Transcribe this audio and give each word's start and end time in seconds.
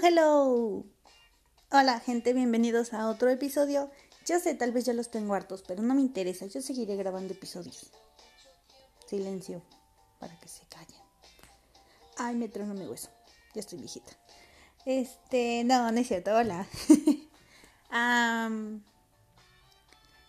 Hello. 0.00 0.84
Hola 1.70 1.98
gente, 1.98 2.32
bienvenidos 2.32 2.92
a 2.92 3.08
otro 3.08 3.30
episodio. 3.30 3.90
Ya 4.26 4.38
sé, 4.38 4.54
tal 4.54 4.70
vez 4.70 4.84
ya 4.84 4.92
los 4.92 5.10
tengo 5.10 5.34
hartos, 5.34 5.64
pero 5.66 5.82
no 5.82 5.94
me 5.94 6.00
interesa. 6.00 6.46
Yo 6.46 6.62
seguiré 6.62 6.94
grabando 6.94 7.34
episodios. 7.34 7.90
Silencio, 9.06 9.60
para 10.20 10.38
que 10.38 10.46
se 10.46 10.62
callen. 10.66 11.00
Ay, 12.16 12.36
me 12.36 12.48
trono 12.48 12.74
mi 12.74 12.86
hueso. 12.86 13.08
Ya 13.54 13.60
estoy 13.60 13.78
viejita. 13.78 14.12
Este, 14.84 15.64
no, 15.64 15.90
no 15.90 15.98
es 15.98 16.06
cierto. 16.06 16.32
Hola. 16.32 16.66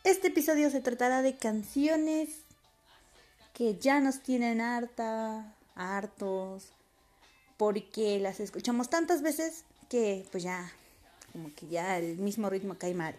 Este 0.03 0.29
episodio 0.29 0.71
se 0.71 0.81
tratará 0.81 1.21
de 1.21 1.37
canciones 1.37 2.29
que 3.53 3.77
ya 3.77 3.99
nos 3.99 4.21
tienen 4.21 4.61
harta, 4.61 5.55
hartos, 5.75 6.71
porque 7.59 8.19
las 8.19 8.39
escuchamos 8.39 8.89
tantas 8.89 9.21
veces 9.21 9.65
que 9.89 10.25
pues 10.31 10.43
ya, 10.43 10.71
como 11.33 11.53
que 11.53 11.67
ya 11.67 11.97
el 11.97 12.17
mismo 12.17 12.49
ritmo 12.49 12.77
cae 12.79 12.93
mal. 12.93 13.13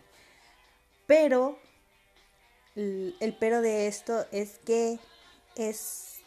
Pero, 1.07 1.59
el, 2.75 3.37
pero 3.39 3.61
de 3.61 3.87
esto 3.87 4.25
es 4.33 4.59
que 4.65 4.98
es 5.57 6.21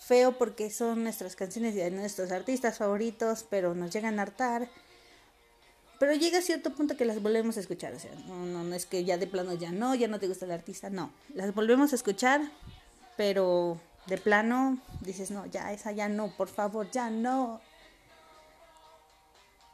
feo 0.00 0.38
porque 0.38 0.70
son 0.70 1.02
nuestras 1.02 1.34
canciones 1.34 1.74
de 1.74 1.90
nuestros 1.90 2.30
artistas 2.30 2.78
favoritos, 2.78 3.44
pero 3.50 3.74
nos 3.74 3.92
llegan 3.92 4.20
a 4.20 4.22
hartar. 4.22 4.70
Pero 5.98 6.14
llega 6.14 6.38
a 6.38 6.42
cierto 6.42 6.72
punto 6.72 6.96
que 6.96 7.04
las 7.04 7.20
volvemos 7.20 7.56
a 7.56 7.60
escuchar. 7.60 7.94
O 7.94 7.98
sea, 7.98 8.12
no, 8.28 8.46
no, 8.46 8.62
no 8.62 8.76
es 8.76 8.86
que 8.86 9.04
ya 9.04 9.18
de 9.18 9.26
plano 9.26 9.54
ya 9.54 9.72
no, 9.72 9.96
ya 9.96 10.06
no 10.06 10.20
te 10.20 10.28
gusta 10.28 10.44
el 10.44 10.52
artista, 10.52 10.88
no. 10.88 11.12
Las 11.34 11.52
volvemos 11.52 11.90
a 11.92 11.96
escuchar, 11.96 12.42
pero 13.16 13.80
de 14.08 14.18
plano 14.18 14.78
dices, 15.00 15.30
no, 15.30 15.46
ya 15.46 15.72
esa 15.72 15.92
ya 15.92 16.08
no, 16.08 16.34
por 16.36 16.48
favor, 16.48 16.90
ya 16.90 17.10
no. 17.10 17.60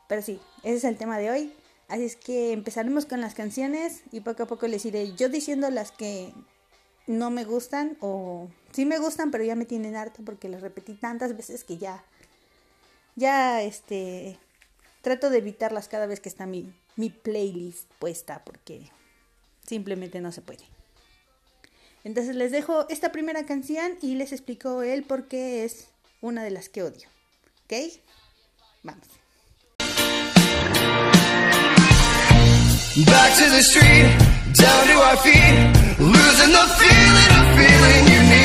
Pero 0.09 0.23
sí, 0.23 0.41
ese 0.63 0.77
es 0.77 0.85
el 0.85 0.97
tema 0.97 1.19
de 1.19 1.31
hoy. 1.31 1.53
Así 1.89 2.05
es 2.05 2.17
que 2.17 2.53
empezaremos 2.53 3.07
con 3.07 3.21
las 3.21 3.35
canciones 3.35 4.03
y 4.11 4.21
poco 4.21 4.45
a 4.45 4.47
poco 4.47 4.67
les 4.67 4.85
iré 4.85 5.15
yo 5.15 5.29
diciendo 5.29 5.71
las 5.71 5.93
que 5.93 6.33
no 7.07 7.31
me 7.31 7.45
gustan 7.45 7.97
o 8.01 8.49
sí 8.73 8.87
me 8.87 8.99
gustan, 8.99 9.31
pero 9.31 9.45
ya 9.45 9.55
me 9.55 9.67
tienen 9.67 9.95
harta 9.95 10.23
porque 10.25 10.49
las 10.49 10.63
repetí 10.63 10.95
tantas 10.95 11.37
veces 11.37 11.63
que 11.65 11.77
ya, 11.77 12.03
ya, 13.17 13.63
este, 13.63 14.39
trato 15.03 15.31
de 15.31 15.39
evitarlas 15.39 15.89
cada 15.89 16.07
vez 16.07 16.21
que 16.21 16.31
está 16.31 16.47
mi, 16.47 16.75
mi 16.97 17.11
playlist 17.11 17.91
puesta 17.99 18.43
porque 18.45 18.91
simplemente 19.67 20.21
no 20.21 20.33
se 20.33 20.41
puede. 20.41 20.74
Entonces 22.05 22.37
les 22.37 22.53
dejo 22.53 22.87
esta 22.91 23.11
primera 23.13 23.47
canción 23.47 23.99
y 24.03 24.15
les 24.15 24.33
explico 24.33 24.83
el 24.83 25.03
por 25.05 25.27
qué 25.27 25.65
es 25.65 25.89
una 26.21 26.45
de 26.45 26.51
las 26.51 26.69
que 26.69 26.83
odio. 26.83 27.09
¿Ok? 27.65 27.75
Vamos. 28.83 29.09
Back 32.97 33.37
to 33.39 33.51
the 33.51 33.63
street, 33.63 34.07
down 34.55 34.87
to 34.87 35.01
our 35.01 35.17
feet, 35.17 35.99
losing 35.99 36.53
the 36.53 36.67
feeling 36.79 37.31
of 37.41 37.57
feeling 37.59 38.07
unique. 38.07 38.44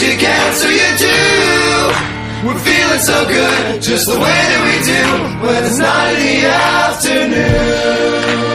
You 0.00 0.16
can, 0.16 0.54
so 0.54 0.66
you 0.66 0.96
do. 0.96 1.18
We're 2.46 2.58
feeling 2.58 3.00
so 3.00 3.26
good, 3.28 3.82
just 3.82 4.06
the 4.06 4.14
way 4.14 4.40
that 4.50 4.60
we 4.64 4.76
do. 4.88 5.02
When 5.46 5.62
it's 5.62 5.76
not 5.76 6.14
in 6.14 6.18
the 6.24 6.48
afternoon. 7.28 8.49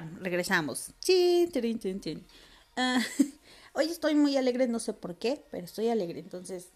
Regresamos. 0.00 0.92
Ah, 2.76 3.00
hoy 3.74 3.86
estoy 3.86 4.14
muy 4.14 4.36
alegre, 4.36 4.66
no 4.68 4.78
sé 4.78 4.92
por 4.92 5.16
qué, 5.16 5.44
pero 5.50 5.64
estoy 5.64 5.88
alegre. 5.88 6.20
Entonces, 6.20 6.68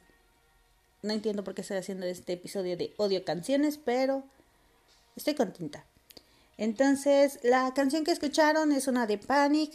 no 1.03 1.12
entiendo 1.12 1.44
por 1.44 1.54
qué 1.54 1.62
estoy 1.62 1.78
haciendo 1.78 2.06
este 2.06 2.34
episodio 2.34 2.77
de 2.77 2.94
odio 2.97 3.25
canciones, 3.25 3.78
pero 3.78 4.25
estoy 5.16 5.34
contenta. 5.34 5.87
Entonces, 6.59 7.38
la 7.43 7.72
canción 7.75 8.04
que 8.04 8.12
escucharon 8.12 8.72
es 8.72 8.88
una 8.88 9.06
de 9.06 9.19
Panic. 9.19 9.72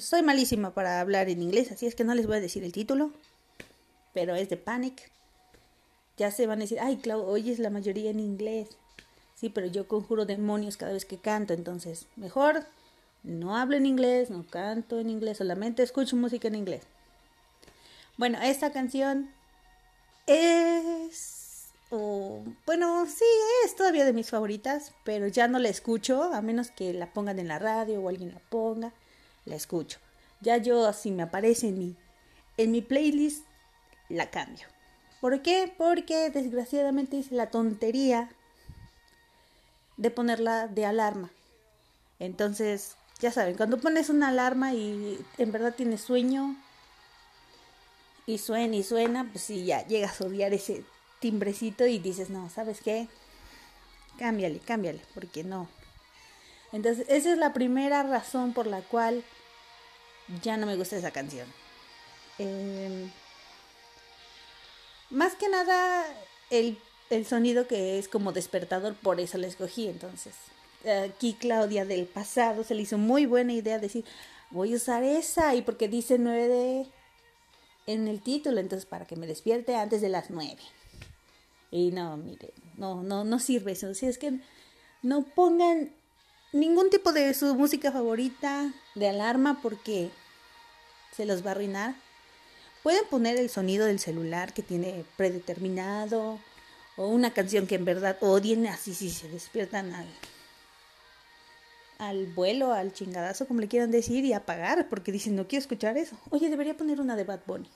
Soy 0.00 0.22
malísima 0.22 0.74
para 0.74 1.00
hablar 1.00 1.28
en 1.28 1.42
inglés, 1.42 1.72
así 1.72 1.86
es 1.86 1.94
que 1.94 2.04
no 2.04 2.14
les 2.14 2.26
voy 2.26 2.36
a 2.36 2.40
decir 2.40 2.62
el 2.64 2.72
título, 2.72 3.12
pero 4.14 4.34
es 4.34 4.48
de 4.48 4.56
Panic. 4.56 5.10
Ya 6.16 6.30
se 6.30 6.46
van 6.46 6.58
a 6.58 6.62
decir, 6.62 6.78
ay, 6.80 6.98
Clau, 6.98 7.22
oyes 7.22 7.58
la 7.58 7.70
mayoría 7.70 8.10
en 8.10 8.20
inglés. 8.20 8.68
Sí, 9.42 9.48
pero 9.48 9.66
yo 9.66 9.88
conjuro 9.88 10.24
demonios 10.24 10.76
cada 10.76 10.92
vez 10.92 11.04
que 11.04 11.18
canto, 11.18 11.52
entonces 11.52 12.06
mejor 12.14 12.64
no 13.24 13.56
hablo 13.56 13.76
en 13.76 13.86
inglés, 13.86 14.30
no 14.30 14.46
canto 14.46 15.00
en 15.00 15.10
inglés, 15.10 15.38
solamente 15.38 15.82
escucho 15.82 16.14
música 16.14 16.46
en 16.46 16.54
inglés. 16.54 16.84
Bueno, 18.16 18.40
esta 18.40 18.70
canción 18.70 19.32
es, 20.28 21.72
bueno, 21.90 23.04
sí, 23.06 23.24
es 23.64 23.74
todavía 23.74 24.04
de 24.04 24.12
mis 24.12 24.30
favoritas, 24.30 24.92
pero 25.02 25.26
ya 25.26 25.48
no 25.48 25.58
la 25.58 25.70
escucho, 25.70 26.22
a 26.22 26.40
menos 26.40 26.70
que 26.70 26.92
la 26.92 27.12
pongan 27.12 27.40
en 27.40 27.48
la 27.48 27.58
radio 27.58 28.00
o 28.00 28.08
alguien 28.08 28.32
la 28.32 28.40
ponga, 28.48 28.92
la 29.44 29.56
escucho. 29.56 29.98
Ya 30.40 30.58
yo, 30.58 30.92
si 30.92 31.10
me 31.10 31.24
aparece 31.24 31.66
en 31.66 31.80
mi, 31.80 31.96
en 32.58 32.70
mi 32.70 32.80
playlist, 32.80 33.44
la 34.08 34.30
cambio. 34.30 34.68
¿Por 35.20 35.42
qué? 35.42 35.74
Porque 35.76 36.30
desgraciadamente 36.30 37.16
hice 37.16 37.34
la 37.34 37.50
tontería 37.50 38.30
de 40.02 40.10
ponerla 40.10 40.66
de 40.66 40.84
alarma. 40.84 41.30
Entonces, 42.18 42.96
ya 43.20 43.30
saben, 43.30 43.56
cuando 43.56 43.78
pones 43.78 44.10
una 44.10 44.28
alarma 44.28 44.74
y 44.74 45.24
en 45.38 45.52
verdad 45.52 45.74
tienes 45.74 46.00
sueño 46.00 46.56
y 48.26 48.38
suena 48.38 48.74
y 48.74 48.82
suena, 48.82 49.28
pues 49.30 49.44
sí, 49.44 49.64
ya 49.64 49.86
llegas 49.86 50.20
a 50.20 50.24
odiar 50.24 50.52
ese 50.52 50.84
timbrecito 51.20 51.86
y 51.86 52.00
dices, 52.00 52.30
no, 52.30 52.50
¿sabes 52.50 52.80
qué? 52.82 53.08
Cámbiale, 54.18 54.58
cámbiale, 54.58 55.00
porque 55.14 55.44
no. 55.44 55.68
Entonces, 56.72 57.06
esa 57.08 57.32
es 57.32 57.38
la 57.38 57.52
primera 57.52 58.02
razón 58.02 58.54
por 58.54 58.66
la 58.66 58.80
cual 58.80 59.22
ya 60.42 60.56
no 60.56 60.66
me 60.66 60.74
gusta 60.74 60.96
esa 60.96 61.12
canción. 61.12 61.46
Eh, 62.38 63.08
más 65.10 65.34
que 65.36 65.48
nada, 65.48 66.04
el, 66.50 66.76
el 67.12 67.26
sonido 67.26 67.66
que 67.66 67.98
es 67.98 68.08
como 68.08 68.32
despertador, 68.32 68.94
por 68.94 69.20
eso 69.20 69.38
la 69.38 69.46
escogí. 69.46 69.88
Entonces, 69.88 70.34
aquí 71.04 71.34
Claudia 71.38 71.84
del 71.84 72.06
pasado 72.06 72.64
se 72.64 72.74
le 72.74 72.82
hizo 72.82 72.98
muy 72.98 73.26
buena 73.26 73.52
idea 73.52 73.78
decir, 73.78 74.04
voy 74.50 74.72
a 74.72 74.76
usar 74.76 75.02
esa, 75.02 75.54
y 75.54 75.62
porque 75.62 75.88
dice 75.88 76.18
9 76.18 76.48
de 76.48 76.86
en 77.86 78.06
el 78.06 78.20
título, 78.22 78.60
entonces 78.60 78.86
para 78.86 79.06
que 79.06 79.16
me 79.16 79.26
despierte 79.26 79.74
antes 79.74 80.00
de 80.00 80.08
las 80.08 80.30
9. 80.30 80.56
Y 81.70 81.90
no, 81.90 82.16
mire, 82.16 82.52
no, 82.76 83.02
no, 83.02 83.24
no 83.24 83.38
sirve 83.38 83.72
eso. 83.72 83.92
Si 83.94 84.06
es 84.06 84.18
que 84.18 84.38
no 85.02 85.24
pongan 85.24 85.90
ningún 86.52 86.90
tipo 86.90 87.12
de 87.12 87.32
su 87.34 87.54
música 87.54 87.90
favorita 87.90 88.72
de 88.94 89.08
alarma 89.08 89.60
porque 89.62 90.10
se 91.16 91.24
los 91.24 91.44
va 91.44 91.48
a 91.48 91.50
arruinar. 91.52 91.94
Pueden 92.82 93.04
poner 93.08 93.36
el 93.36 93.48
sonido 93.48 93.86
del 93.86 93.98
celular 93.98 94.52
que 94.52 94.62
tiene 94.62 95.04
predeterminado 95.16 96.38
o 96.96 97.06
una 97.08 97.32
canción 97.32 97.66
que 97.66 97.76
en 97.76 97.84
verdad 97.84 98.18
odien 98.20 98.66
así 98.66 98.94
si 98.94 99.10
se 99.10 99.28
despiertan 99.28 99.94
al 99.94 100.06
al 102.02 102.26
vuelo, 102.26 102.72
al 102.72 102.92
chingadazo, 102.92 103.46
como 103.46 103.60
le 103.60 103.68
quieran 103.68 103.92
decir, 103.92 104.24
y 104.24 104.32
apagar, 104.32 104.88
porque 104.88 105.12
dicen, 105.12 105.36
no 105.36 105.46
quiero 105.46 105.60
escuchar 105.60 105.96
eso. 105.96 106.16
Oye, 106.30 106.50
debería 106.50 106.76
poner 106.76 107.00
una 107.00 107.14
de 107.14 107.22
Bad 107.22 107.42
Bunny. 107.46 107.70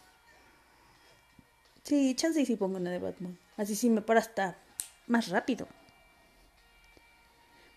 Sí, 1.84 2.12
chance 2.16 2.40
y 2.40 2.44
si 2.44 2.56
pongo 2.56 2.76
una 2.76 2.90
de 2.90 2.98
Bad 2.98 3.14
Bunny. 3.20 3.38
Así 3.56 3.76
sí 3.76 3.88
me 3.88 4.02
para 4.02 4.18
hasta 4.18 4.58
más 5.06 5.28
rápido. 5.28 5.68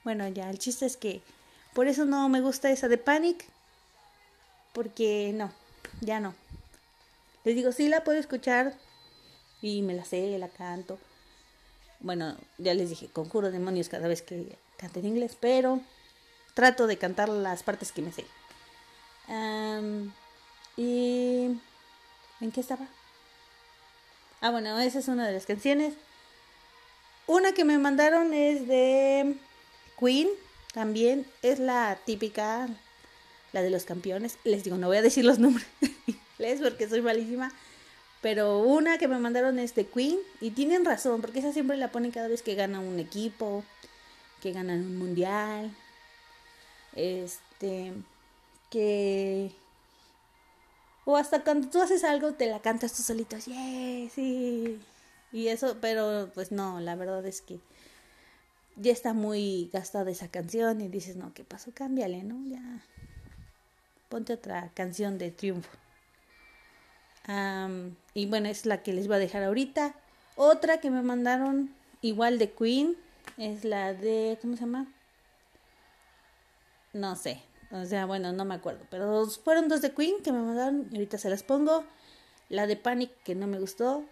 Bueno, 0.04 0.28
ya, 0.30 0.50
el 0.50 0.58
chiste 0.58 0.88
es 0.88 0.98
que 0.98 1.22
por 1.76 1.88
eso 1.88 2.06
no 2.06 2.28
me 2.30 2.42
gusta 2.42 2.72
esa 2.72 2.88
de 2.88 2.98
Panic. 2.98 3.46
Porque 4.74 5.32
no, 5.36 5.52
ya 6.02 6.20
no. 6.20 6.34
Les 7.44 7.56
digo, 7.56 7.72
sí 7.72 7.90
la 7.90 8.04
puedo 8.04 8.18
escuchar 8.18 8.74
y 9.62 9.84
me 9.84 9.94
la 9.94 10.04
sé, 10.04 10.36
la 10.40 10.50
canto. 10.50 10.98
Bueno, 12.00 12.38
ya 12.57 12.74
les 12.74 12.90
dije, 12.90 13.07
conjuro 13.07 13.51
demonios 13.51 13.90
cada 13.90 14.07
vez 14.07 14.22
que 14.22 14.57
canto 14.78 15.00
en 15.00 15.07
inglés, 15.07 15.38
pero 15.40 15.81
trato 16.54 16.88
de 16.88 16.98
cantar 16.98 17.30
las 17.30 17.63
partes 17.63 17.92
que 17.92 18.01
me 18.01 18.12
sé. 18.12 18.25
Am, 19.28 20.13
y... 20.78 21.60
¿En 22.42 22.51
qué 22.54 22.62
estaba? 22.62 22.88
Ah, 24.42 24.51
bueno, 24.51 24.80
esa 24.80 25.00
es 25.00 25.10
una 25.10 25.28
de 25.28 25.34
las 25.34 25.46
canciones. 25.46 25.94
Una 27.28 27.51
que 27.51 27.66
me 27.66 27.78
mandaron 27.78 28.34
es 28.34 28.66
de 28.68 29.36
Queen, 30.00 30.30
también 30.74 31.25
es 31.42 31.60
la 31.60 32.00
típica, 32.06 32.69
la 33.52 33.62
de 33.62 33.69
los 33.69 33.84
campeones. 33.84 34.38
Les 34.45 34.63
digo, 34.63 34.78
no 34.78 34.88
voy 34.88 34.98
a 34.98 35.02
decir 35.02 35.25
los 35.25 35.38
nombres 35.40 35.68
en 35.81 35.95
inglés 36.07 36.62
porque 36.63 36.88
soy 36.88 37.02
malísima. 37.02 37.52
Pero 38.21 38.60
una 38.60 38.98
que 38.98 39.07
me 39.07 39.18
mandaron 39.18 39.60
es 39.60 39.75
de 39.75 39.88
Queen 39.88 40.18
y 40.42 40.51
tienen 40.51 40.83
razón, 40.83 41.21
porque 41.21 41.39
esa 41.39 41.54
siempre 41.54 41.77
la 41.77 41.92
ponen 41.92 42.12
cada 42.12 42.27
vez 42.27 42.42
que 42.42 42.56
gana 42.56 42.80
un 42.80 43.00
equipo, 43.00 43.63
que 44.42 44.51
ganan 44.51 44.81
un 44.81 44.98
mundial, 44.98 45.71
este, 46.95 47.94
que... 48.69 49.51
O 51.06 51.18
hasta 51.18 51.44
cuando 51.44 51.69
tú 51.69 51.81
haces 51.81 52.04
algo 52.04 52.33
te 52.33 52.48
la 52.48 52.60
cantas 52.62 52.94
tú 52.94 53.01
solito, 53.01 53.38
yeah, 53.38 54.10
sí. 54.10 54.80
Y 55.31 55.48
eso, 55.48 55.77
pero 55.80 56.30
pues 56.33 56.51
no, 56.51 56.80
la 56.80 56.95
verdad 56.95 57.25
es 57.25 57.42
que 57.42 57.60
ya 58.75 58.92
está 58.92 59.13
muy 59.13 59.69
gastada 59.74 60.12
esa 60.12 60.30
canción 60.30 60.81
y 60.81 60.88
dices, 60.88 61.16
no, 61.16 61.33
¿qué 61.33 61.44
pasó? 61.44 61.71
Cámbiale, 61.74 62.24
¿no? 62.24 62.45
Ya. 62.48 62.81
Ponte 64.10 64.33
otra 64.33 64.71
canción 64.74 65.18
de 65.18 65.31
triunfo. 65.31 65.69
Y 68.13 68.25
bueno, 68.25 68.50
es 68.50 68.66
la 68.66 68.81
que 68.81 68.94
les 68.94 69.07
voy 69.07 69.18
a 69.18 69.19
dejar 69.19 69.44
ahorita. 69.44 69.94
Otra 70.36 70.80
que 70.80 70.89
me 70.89 71.01
mandaron 71.01 71.74
igual 72.01 72.39
de 72.39 72.51
Queen 72.51 72.98
es 73.38 73.63
la 73.63 73.94
de, 73.94 74.38
¿cómo 74.42 74.56
se 74.56 74.62
llama? 74.62 74.88
No 76.94 77.16
sé. 77.16 77.42
O 77.71 77.86
sea, 77.86 78.06
bueno, 78.06 78.31
no 78.31 78.45
me 78.45 78.56
acuerdo. 78.56 78.86
Pero 78.89 79.27
fueron 79.27 79.68
dos 79.68 79.81
de 79.81 79.94
Queen 79.94 80.24
que 80.24 80.31
me 80.31 80.39
mandaron 80.39 80.88
y 80.92 80.95
ahorita 80.95 81.18
se 81.18 81.30
las 81.30 81.44
pongo. 81.44 81.83
La 82.50 82.66
de 82.66 82.75
Panic 82.75 83.12
que 83.24 83.36
no 83.36 83.45
me 83.45 83.60
gustó. 83.60 84.04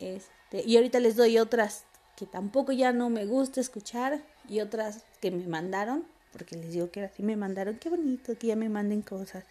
Este, 0.00 0.64
y 0.66 0.76
ahorita 0.76 0.98
les 0.98 1.14
doy 1.14 1.38
otras 1.38 1.84
que 2.16 2.26
tampoco 2.26 2.72
ya 2.72 2.92
no 2.92 3.10
me 3.10 3.26
gusta 3.26 3.60
escuchar 3.60 4.22
y 4.48 4.60
otras 4.60 5.04
que 5.20 5.30
me 5.30 5.46
mandaron, 5.46 6.04
porque 6.32 6.56
les 6.56 6.72
digo 6.72 6.90
que 6.90 7.04
así 7.04 7.22
me 7.22 7.36
mandaron, 7.36 7.78
qué 7.78 7.88
bonito 7.88 8.36
que 8.38 8.48
ya 8.48 8.56
me 8.56 8.68
manden 8.68 9.02
cosas, 9.02 9.44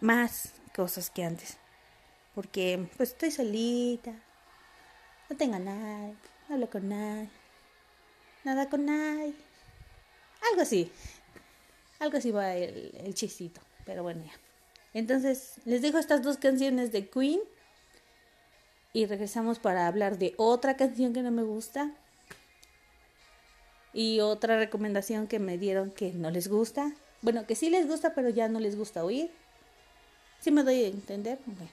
más 0.00 0.52
cosas 0.80 1.10
que 1.10 1.22
antes, 1.22 1.58
porque 2.34 2.88
pues 2.96 3.10
estoy 3.10 3.30
solita, 3.30 4.14
no 5.28 5.36
tengo 5.36 5.56
a 5.56 5.58
nadie, 5.58 6.14
no 6.48 6.54
hablo 6.54 6.70
con 6.70 6.88
nadie, 6.88 7.28
nada 8.44 8.70
con 8.70 8.86
nadie, 8.86 9.34
algo 10.50 10.62
así, 10.62 10.90
algo 11.98 12.16
así 12.16 12.30
va 12.30 12.54
el, 12.54 12.94
el 13.04 13.12
chistito, 13.12 13.60
pero 13.84 14.02
bueno 14.02 14.24
ya. 14.24 14.32
Entonces 14.94 15.56
les 15.66 15.82
dejo 15.82 15.98
estas 15.98 16.22
dos 16.22 16.38
canciones 16.38 16.92
de 16.92 17.10
Queen 17.10 17.40
y 18.94 19.04
regresamos 19.04 19.58
para 19.58 19.86
hablar 19.86 20.16
de 20.16 20.32
otra 20.38 20.78
canción 20.78 21.12
que 21.12 21.20
no 21.20 21.30
me 21.30 21.42
gusta 21.42 21.92
y 23.92 24.20
otra 24.20 24.56
recomendación 24.56 25.26
que 25.26 25.40
me 25.40 25.58
dieron 25.58 25.90
que 25.90 26.14
no 26.14 26.30
les 26.30 26.48
gusta. 26.48 26.94
Bueno, 27.20 27.46
que 27.46 27.54
sí 27.54 27.68
les 27.68 27.86
gusta, 27.86 28.14
pero 28.14 28.30
ya 28.30 28.48
no 28.48 28.60
les 28.60 28.78
gusta 28.78 29.04
oír. 29.04 29.30
¿Sí 30.40 30.50
me 30.50 30.62
doy 30.62 30.84
a 30.84 30.88
entender? 30.88 31.38
Bueno. 31.46 31.70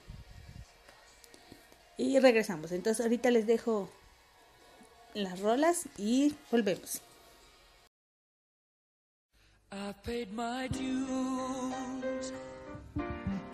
Y 1.98 2.20
regresamos. 2.20 2.72
Entonces 2.72 3.04
ahorita 3.04 3.32
les 3.32 3.48
dejo 3.48 3.90
las 5.14 5.40
rolas 5.40 5.86
y 5.98 6.36
volvemos. 6.52 7.02
I've 9.70 10.02
paid 10.04 10.32
my 10.32 10.68
dues 10.70 12.32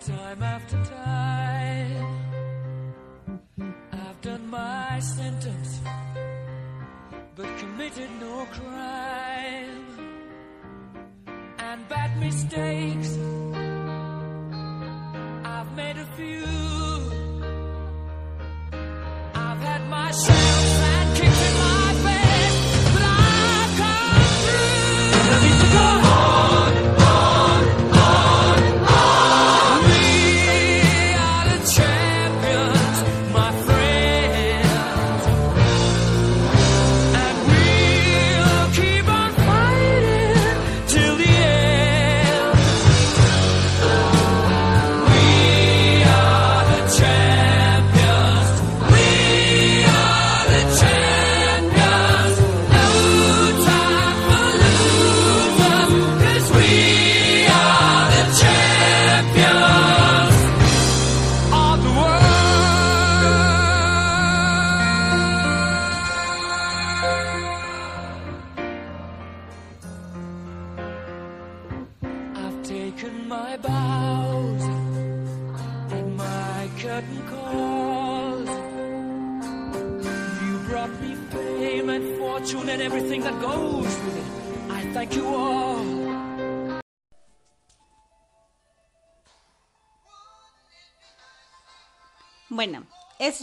time 0.00 0.42
after 0.42 0.76
time. 0.84 2.06
I've 3.92 4.20
done 4.20 4.46
my 4.48 5.00
sentence, 5.00 5.80
but 7.34 7.46
committed 7.58 8.10
no 8.20 8.46
crime. 8.52 9.86
And 11.58 11.88
bad 11.88 12.16
mistakes, 12.20 13.18
made 15.76 15.96
a 15.96 16.06
few. 16.16 16.44
I've 19.34 19.58
had 19.58 19.88
my 19.88 20.10
shouts 20.12 20.43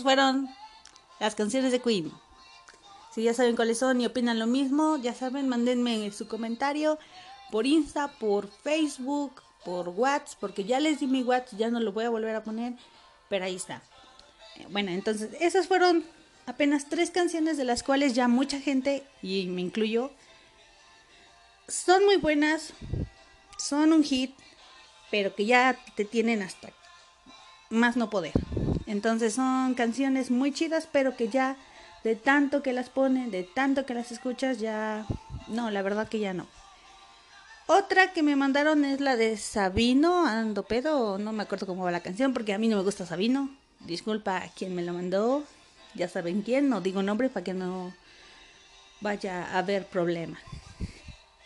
fueron 0.01 0.50
las 1.20 1.36
canciones 1.36 1.72
de 1.72 1.81
Queen. 1.81 2.12
Si 3.13 3.24
ya 3.24 3.34
saben 3.34 3.55
cuáles 3.55 3.79
son 3.79 4.00
y 4.00 4.05
opinan 4.05 4.39
lo 4.39 4.48
mismo, 4.48 4.98
ya 4.98 5.13
saben, 5.13 5.50
mándenme 5.50 6.12
su 6.12 6.27
comentario 6.27 6.98
por 7.51 7.65
Insta, 7.65 8.08
por 8.08 8.50
Facebook, 8.50 9.41
por 9.65 9.89
WhatsApp, 9.89 10.39
porque 10.39 10.63
ya 10.63 10.79
les 10.79 11.00
di 11.00 11.08
mi 11.08 11.22
WhatsApp, 11.24 11.60
ya 11.60 11.70
no 11.70 11.79
lo 11.79 11.91
voy 11.91 12.05
a 12.05 12.10
volver 12.10 12.36
a 12.36 12.43
poner, 12.43 12.74
pero 13.29 13.46
ahí 13.46 13.55
está. 13.55 13.81
Eh, 14.55 14.67
Bueno, 14.70 14.91
entonces, 14.91 15.29
esas 15.39 15.67
fueron 15.67 16.05
apenas 16.46 16.88
tres 16.89 17.12
canciones 17.12 17.58
de 17.58 17.65
las 17.65 17.84
cuales 17.84 18.13
ya 18.13 18.27
mucha 18.27 18.60
gente, 18.60 19.03
y 19.22 19.46
me 19.48 19.62
incluyo, 19.62 20.12
son 21.67 22.05
muy 22.05 22.17
buenas, 22.17 22.74
son 23.58 23.93
un 23.93 24.03
hit, 24.03 24.34
pero 25.12 25.36
que 25.36 25.46
ya 25.46 25.77
te 25.96 26.05
tienen 26.05 26.41
hasta 26.41 26.70
más 27.70 27.98
no 27.98 28.10
poder. 28.10 28.34
Entonces 28.91 29.36
son 29.36 29.74
canciones 29.74 30.31
muy 30.31 30.51
chidas, 30.51 30.86
pero 30.91 31.15
que 31.15 31.29
ya 31.29 31.55
de 32.03 32.17
tanto 32.17 32.62
que 32.62 32.74
las 32.74 32.89
ponen, 32.89 33.31
de 33.31 33.43
tanto 33.43 33.86
que 33.86 33.93
las 33.93 34.12
escuchas, 34.12 34.60
ya 34.60 35.05
no, 35.48 35.71
la 35.71 35.81
verdad 35.81 36.10
que 36.10 36.19
ya 36.19 36.33
no. 36.33 36.45
Otra 37.67 38.12
que 38.12 38.21
me 38.21 38.36
mandaron 38.36 38.83
es 38.83 39.00
la 39.00 39.15
de 39.15 39.38
Sabino, 39.38 40.25
Ando 40.25 40.63
Pedo, 40.63 41.17
no 41.17 41.31
me 41.31 41.43
acuerdo 41.43 41.67
cómo 41.67 41.86
va 41.86 41.91
la 41.91 42.01
canción, 42.01 42.33
porque 42.33 42.53
a 42.53 42.57
mí 42.57 42.67
no 42.67 42.75
me 42.75 42.83
gusta 42.83 43.05
Sabino. 43.05 43.50
Disculpa 43.79 44.39
a 44.43 44.50
quien 44.50 44.75
me 44.75 44.81
la 44.81 44.91
mandó, 44.91 45.45
ya 45.95 46.10
saben 46.10 46.41
quién, 46.41 46.67
no 46.67 46.81
digo 46.81 47.01
nombre 47.01 47.29
para 47.29 47.45
que 47.45 47.53
no 47.53 47.93
vaya 49.00 49.45
a 49.45 49.60
haber 49.60 49.86
problema. 49.86 50.38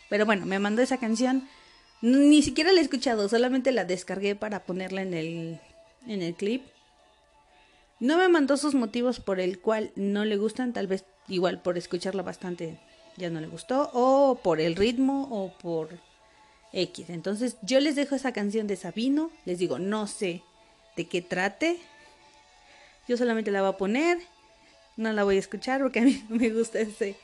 Pero 0.10 0.26
bueno, 0.26 0.48
me 0.48 0.58
mandó 0.58 0.82
esa 0.82 0.98
canción. 0.98 1.48
Ni 2.02 2.42
siquiera 2.42 2.72
la 2.72 2.80
he 2.80 2.84
escuchado, 2.84 3.30
solamente 3.30 3.72
la 3.72 3.86
descargué 3.86 4.36
para 4.36 4.64
ponerla 4.64 5.04
en 5.04 5.14
el, 5.14 5.60
en 6.08 6.24
el 6.24 6.34
clip. 6.34 6.64
No 8.00 8.18
me 8.18 8.28
mandó 8.28 8.58
sus 8.58 8.76
motivos 8.76 9.20
por 9.20 9.40
el 9.40 9.60
cual 9.60 9.92
no 9.96 10.26
le 10.26 10.38
gustan, 10.38 10.74
tal 10.74 10.88
vez 10.88 11.06
igual 11.28 11.62
por 11.62 11.78
escucharla 11.78 12.24
bastante 12.24 12.80
ya 13.18 13.30
no 13.30 13.40
le 13.40 13.48
gustó, 13.48 13.90
o 13.94 14.40
por 14.44 14.60
el 14.60 14.76
ritmo, 14.76 15.28
o 15.32 15.58
por 15.58 15.90
X. 16.74 17.10
Entonces 17.10 17.56
yo 17.62 17.80
les 17.80 17.96
dejo 17.96 18.16
esa 18.16 18.34
canción 18.34 18.68
de 18.68 18.76
Sabino, 18.76 19.32
les 19.46 19.58
digo, 19.60 19.80
no 19.80 20.08
sé 20.08 20.44
de 20.98 21.08
qué 21.08 21.22
trate, 21.22 21.80
yo 23.08 23.18
solamente 23.18 23.52
la 23.52 23.62
voy 23.62 23.72
a 23.72 23.78
poner, 23.78 24.18
no 24.98 25.14
la 25.14 25.24
voy 25.24 25.38
a 25.38 25.40
escuchar 25.40 25.82
porque 25.82 26.00
a 26.00 26.04
mí 26.04 26.24
no 26.30 26.36
me 26.36 26.50
gusta 26.50 26.80
ese 26.80 27.16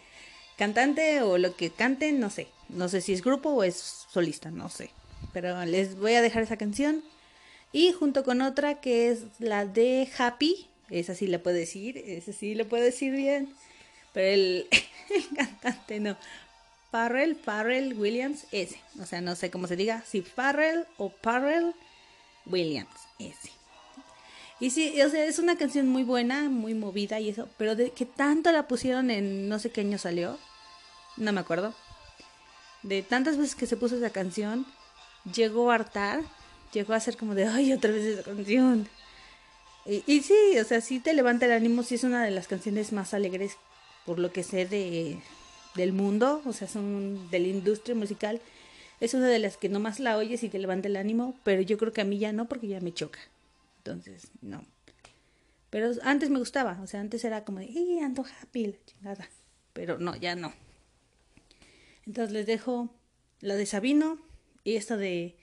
cantante 0.57 1.21
o 1.21 1.37
lo 1.37 1.55
que 1.55 1.71
canten, 1.71 2.19
no 2.19 2.29
sé. 2.29 2.47
No 2.69 2.87
sé 2.87 3.01
si 3.01 3.13
es 3.13 3.23
grupo 3.23 3.49
o 3.49 3.63
es 3.63 4.05
solista, 4.09 4.51
no 4.51 4.69
sé. 4.69 4.91
Pero 5.33 5.65
les 5.65 5.97
voy 5.97 6.13
a 6.13 6.21
dejar 6.21 6.43
esa 6.43 6.57
canción. 6.57 7.03
Y 7.71 7.93
junto 7.93 8.23
con 8.23 8.41
otra 8.41 8.81
que 8.81 9.09
es 9.09 9.23
la 9.39 9.65
de 9.65 10.09
Happy, 10.17 10.67
esa 10.89 11.15
sí 11.15 11.27
la 11.27 11.39
puedo 11.39 11.55
decir, 11.55 11.97
esa 11.97 12.33
sí 12.33 12.53
la 12.53 12.65
puedo 12.65 12.83
decir 12.83 13.13
bien. 13.13 13.53
Pero 14.13 14.27
el, 14.27 14.67
cantante 15.35 15.99
no. 15.99 16.17
Farrell, 16.91 17.35
Farrell 17.35 17.97
Williams, 17.97 18.45
ese. 18.51 18.79
O 19.01 19.05
sea, 19.05 19.21
no 19.21 19.35
sé 19.35 19.49
cómo 19.49 19.67
se 19.67 19.77
diga, 19.77 20.03
si 20.05 20.21
Farrell 20.21 20.85
o 20.97 21.09
Farrell 21.09 21.73
Williams, 22.45 22.89
ese. 23.17 23.51
Y 24.59 24.69
sí, 24.69 25.01
o 25.01 25.09
sea, 25.09 25.25
es 25.25 25.39
una 25.39 25.57
canción 25.57 25.87
muy 25.87 26.03
buena, 26.03 26.49
muy 26.49 26.75
movida 26.75 27.19
y 27.19 27.29
eso, 27.29 27.47
pero 27.57 27.75
de 27.75 27.91
que 27.91 28.05
tanto 28.05 28.51
la 28.51 28.67
pusieron 28.67 29.09
en 29.09 29.49
no 29.49 29.57
sé 29.57 29.71
qué 29.71 29.81
año 29.81 29.97
salió, 29.97 30.37
no 31.17 31.31
me 31.31 31.39
acuerdo. 31.39 31.73
De 32.83 33.01
tantas 33.01 33.37
veces 33.37 33.55
que 33.55 33.65
se 33.65 33.77
puso 33.77 33.95
esa 33.95 34.11
canción, 34.11 34.67
llegó 35.33 35.71
a 35.71 35.75
hartar, 35.75 36.21
llegó 36.71 36.93
a 36.93 36.99
ser 36.99 37.17
como 37.17 37.35
de, 37.35 37.45
ay, 37.45 37.73
otra 37.73 37.91
vez 37.91 38.03
esa 38.05 38.23
canción. 38.23 38.87
Y, 39.85 40.21
sí, 40.21 40.57
o 40.59 40.63
sea, 40.63 40.79
sí 40.79 40.99
te 40.99 41.13
levanta 41.13 41.47
el 41.47 41.53
ánimo, 41.53 41.81
sí 41.81 41.95
es 41.95 42.03
una 42.03 42.23
de 42.23 42.31
las 42.31 42.47
canciones 42.47 42.93
más 42.93 43.13
alegres, 43.13 43.57
por 44.05 44.19
lo 44.19 44.31
que 44.31 44.43
sé 44.43 44.65
de, 44.65 45.19
del 45.75 45.91
mundo, 45.91 46.41
o 46.45 46.53
sea, 46.53 46.67
son 46.67 47.29
de 47.31 47.39
la 47.39 47.47
industria 47.47 47.95
musical. 47.95 48.41
Es 48.99 49.15
una 49.15 49.27
de 49.27 49.39
las 49.39 49.57
que 49.57 49.69
nomás 49.69 49.99
la 49.99 50.17
oyes 50.17 50.43
y 50.43 50.49
te 50.49 50.59
levanta 50.59 50.87
el 50.87 50.97
ánimo, 50.97 51.35
pero 51.43 51.61
yo 51.63 51.77
creo 51.79 51.93
que 51.93 52.01
a 52.01 52.05
mí 52.05 52.19
ya 52.19 52.31
no, 52.31 52.47
porque 52.47 52.67
ya 52.67 52.79
me 52.79 52.93
choca. 52.93 53.19
Entonces, 53.77 54.27
no. 54.41 54.63
Pero 55.71 55.91
antes 56.03 56.29
me 56.29 56.37
gustaba, 56.37 56.79
o 56.83 56.87
sea, 56.87 56.99
antes 56.99 57.23
era 57.23 57.43
como 57.43 57.59
de, 57.59 57.65
¡y 57.65 57.99
ando 57.99 58.23
happy! 58.41 58.67
La 58.67 58.85
chingada. 58.85 59.29
Pero 59.73 59.97
no, 59.97 60.15
ya 60.15 60.35
no. 60.35 60.53
Entonces 62.05 62.33
les 62.33 62.45
dejo 62.45 62.93
la 63.39 63.55
de 63.55 63.65
Sabino 63.65 64.19
y 64.63 64.75
esta 64.75 64.97
de 64.97 65.35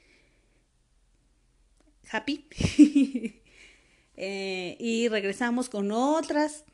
Happy. 2.11 2.47
Eh, 4.21 4.77
y 4.81 5.07
regresamos 5.07 5.69
con 5.69 5.93
otras, 5.93 6.65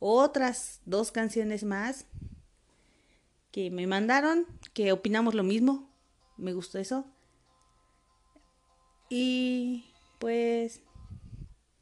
otras 0.00 0.80
dos 0.84 1.12
canciones 1.12 1.62
más 1.62 2.06
que 3.52 3.70
me 3.70 3.86
mandaron, 3.86 4.48
que 4.74 4.90
opinamos 4.90 5.34
lo 5.34 5.44
mismo. 5.44 5.88
Me 6.36 6.52
gustó 6.54 6.80
eso. 6.80 7.06
Y 9.08 9.84
pues 10.18 10.80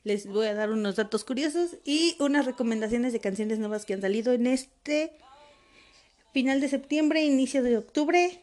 les 0.03 0.27
voy 0.27 0.49
a 0.49 0.55
dar 0.55 0.71
unos 0.71 0.97
datos 0.97 1.25
curiosos 1.25 1.77
y 1.85 2.17
unas 2.19 2.45
recomendaciones 2.45 3.15
de 3.15 3.21
canciones 3.21 3.59
nuevas 3.59 3.87
que 3.87 3.95
han 3.95 4.01
salido 4.01 4.33
en 4.33 4.47
este 4.47 5.13
final 6.33 6.61
de 6.61 6.69
septiembre, 6.69 7.25
inicio 7.25 7.63
de 7.63 7.79
octubre. 7.79 8.43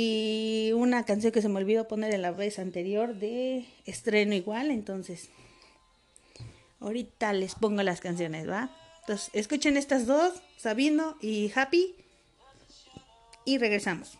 Y 0.00 0.70
una 0.76 1.04
canción 1.04 1.32
que 1.32 1.42
se 1.42 1.48
me 1.48 1.56
olvidó 1.58 1.88
poner 1.88 2.14
en 2.14 2.22
la 2.22 2.30
vez 2.30 2.60
anterior 2.60 3.16
de 3.16 3.64
estreno 3.84 4.32
igual, 4.32 4.70
entonces 4.70 5.28
ahorita 6.78 7.32
les 7.32 7.56
pongo 7.56 7.82
las 7.82 8.00
canciones, 8.00 8.48
¿va? 8.48 8.70
Entonces, 9.00 9.28
escuchen 9.32 9.76
estas 9.76 10.06
dos, 10.06 10.34
Sabino 10.56 11.16
y 11.20 11.50
Happy, 11.52 11.96
y 13.44 13.58
regresamos. 13.58 14.16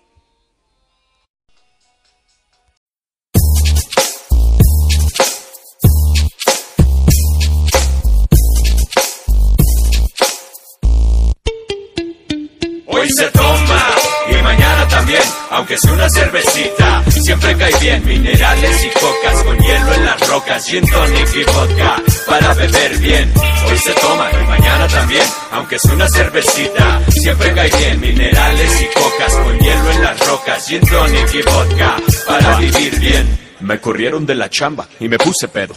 Hoy 12.88 13.08
se 13.10 13.30
toma 13.30 13.94
y 14.30 14.42
mañana 14.42 14.86
también, 14.88 15.22
aunque 15.50 15.76
sea 15.78 15.92
una 15.92 16.08
cervecita, 16.08 17.02
siempre 17.10 17.56
cae 17.56 17.72
bien. 17.80 18.04
Minerales 18.04 18.84
y 18.84 18.88
cocas 18.98 19.42
con 19.44 19.58
hielo 19.58 19.94
en 19.94 20.04
las 20.04 20.28
rocas, 20.28 20.66
gin 20.66 20.86
tonic 20.86 21.34
y 21.34 21.44
vodka 21.44 22.02
para 22.26 22.54
beber 22.54 22.98
bien. 22.98 23.32
Hoy 23.68 23.78
se 23.78 23.92
toma 23.94 24.30
y 24.32 24.46
mañana 24.46 24.88
también, 24.88 25.24
aunque 25.52 25.78
sea 25.78 25.92
una 25.92 26.08
cervecita, 26.08 27.00
siempre 27.08 27.54
cae 27.54 27.70
bien. 27.78 28.00
Minerales 28.00 28.82
y 28.82 28.86
cocas 28.98 29.34
con 29.34 29.58
hielo 29.58 29.90
en 29.92 30.02
las 30.02 30.28
rocas, 30.28 30.66
gin 30.66 30.80
tonic 30.80 31.34
y 31.34 31.42
vodka 31.42 31.96
para 32.26 32.58
vivir 32.58 32.98
bien. 32.98 33.38
Me 33.60 33.80
corrieron 33.80 34.24
de 34.24 34.34
la 34.34 34.48
chamba 34.48 34.86
y 35.00 35.08
me 35.08 35.18
puse 35.18 35.48
pedo. 35.48 35.74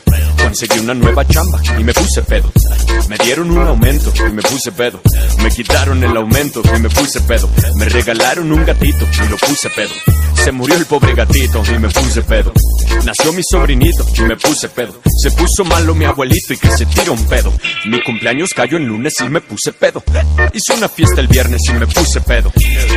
Conseguí 0.51 0.79
una 0.79 0.93
nueva 0.93 1.25
chamba 1.25 1.61
y 1.79 1.81
me 1.85 1.93
puse 1.93 2.21
pedo. 2.23 2.51
Me 3.07 3.17
dieron 3.19 3.51
un 3.51 3.65
aumento 3.65 4.11
y 4.17 4.33
me 4.33 4.41
puse 4.41 4.69
pedo. 4.73 4.99
Me 5.41 5.49
quitaron 5.49 6.03
el 6.03 6.17
aumento 6.17 6.61
y 6.75 6.79
me 6.81 6.89
puse 6.89 7.21
pedo. 7.21 7.49
Me 7.77 7.87
regalaron 7.87 8.51
un 8.51 8.65
gatito 8.65 9.07
y 9.13 9.29
lo 9.29 9.37
puse 9.37 9.69
pedo. 9.69 9.91
Se 10.43 10.51
murió 10.51 10.75
el 10.75 10.85
pobre 10.85 11.15
gatito 11.15 11.63
y 11.73 11.79
me 11.79 11.87
puse 11.87 12.21
pedo. 12.23 12.51
Nació 13.05 13.31
mi 13.31 13.41
sobrinito 13.49 14.05
y 14.13 14.21
me 14.23 14.35
puse 14.35 14.67
pedo. 14.67 14.99
Se 15.23 15.31
puso 15.31 15.63
malo 15.63 15.95
mi 15.95 16.03
abuelito 16.03 16.53
y 16.53 16.57
que 16.57 16.69
se 16.71 16.85
tira 16.85 17.11
un 17.11 17.25
pedo. 17.27 17.53
Mi 17.85 18.01
cumpleaños 18.03 18.53
cayó 18.53 18.75
en 18.75 18.87
lunes 18.87 19.13
y 19.21 19.29
me 19.29 19.39
puse 19.39 19.71
pedo. 19.71 20.03
Hice 20.53 20.73
una 20.73 20.89
fiesta 20.89 21.21
el 21.21 21.27
viernes 21.27 21.61
y 21.69 21.73
me 21.73 21.87
puse 21.87 22.19
pedo. 22.19 22.51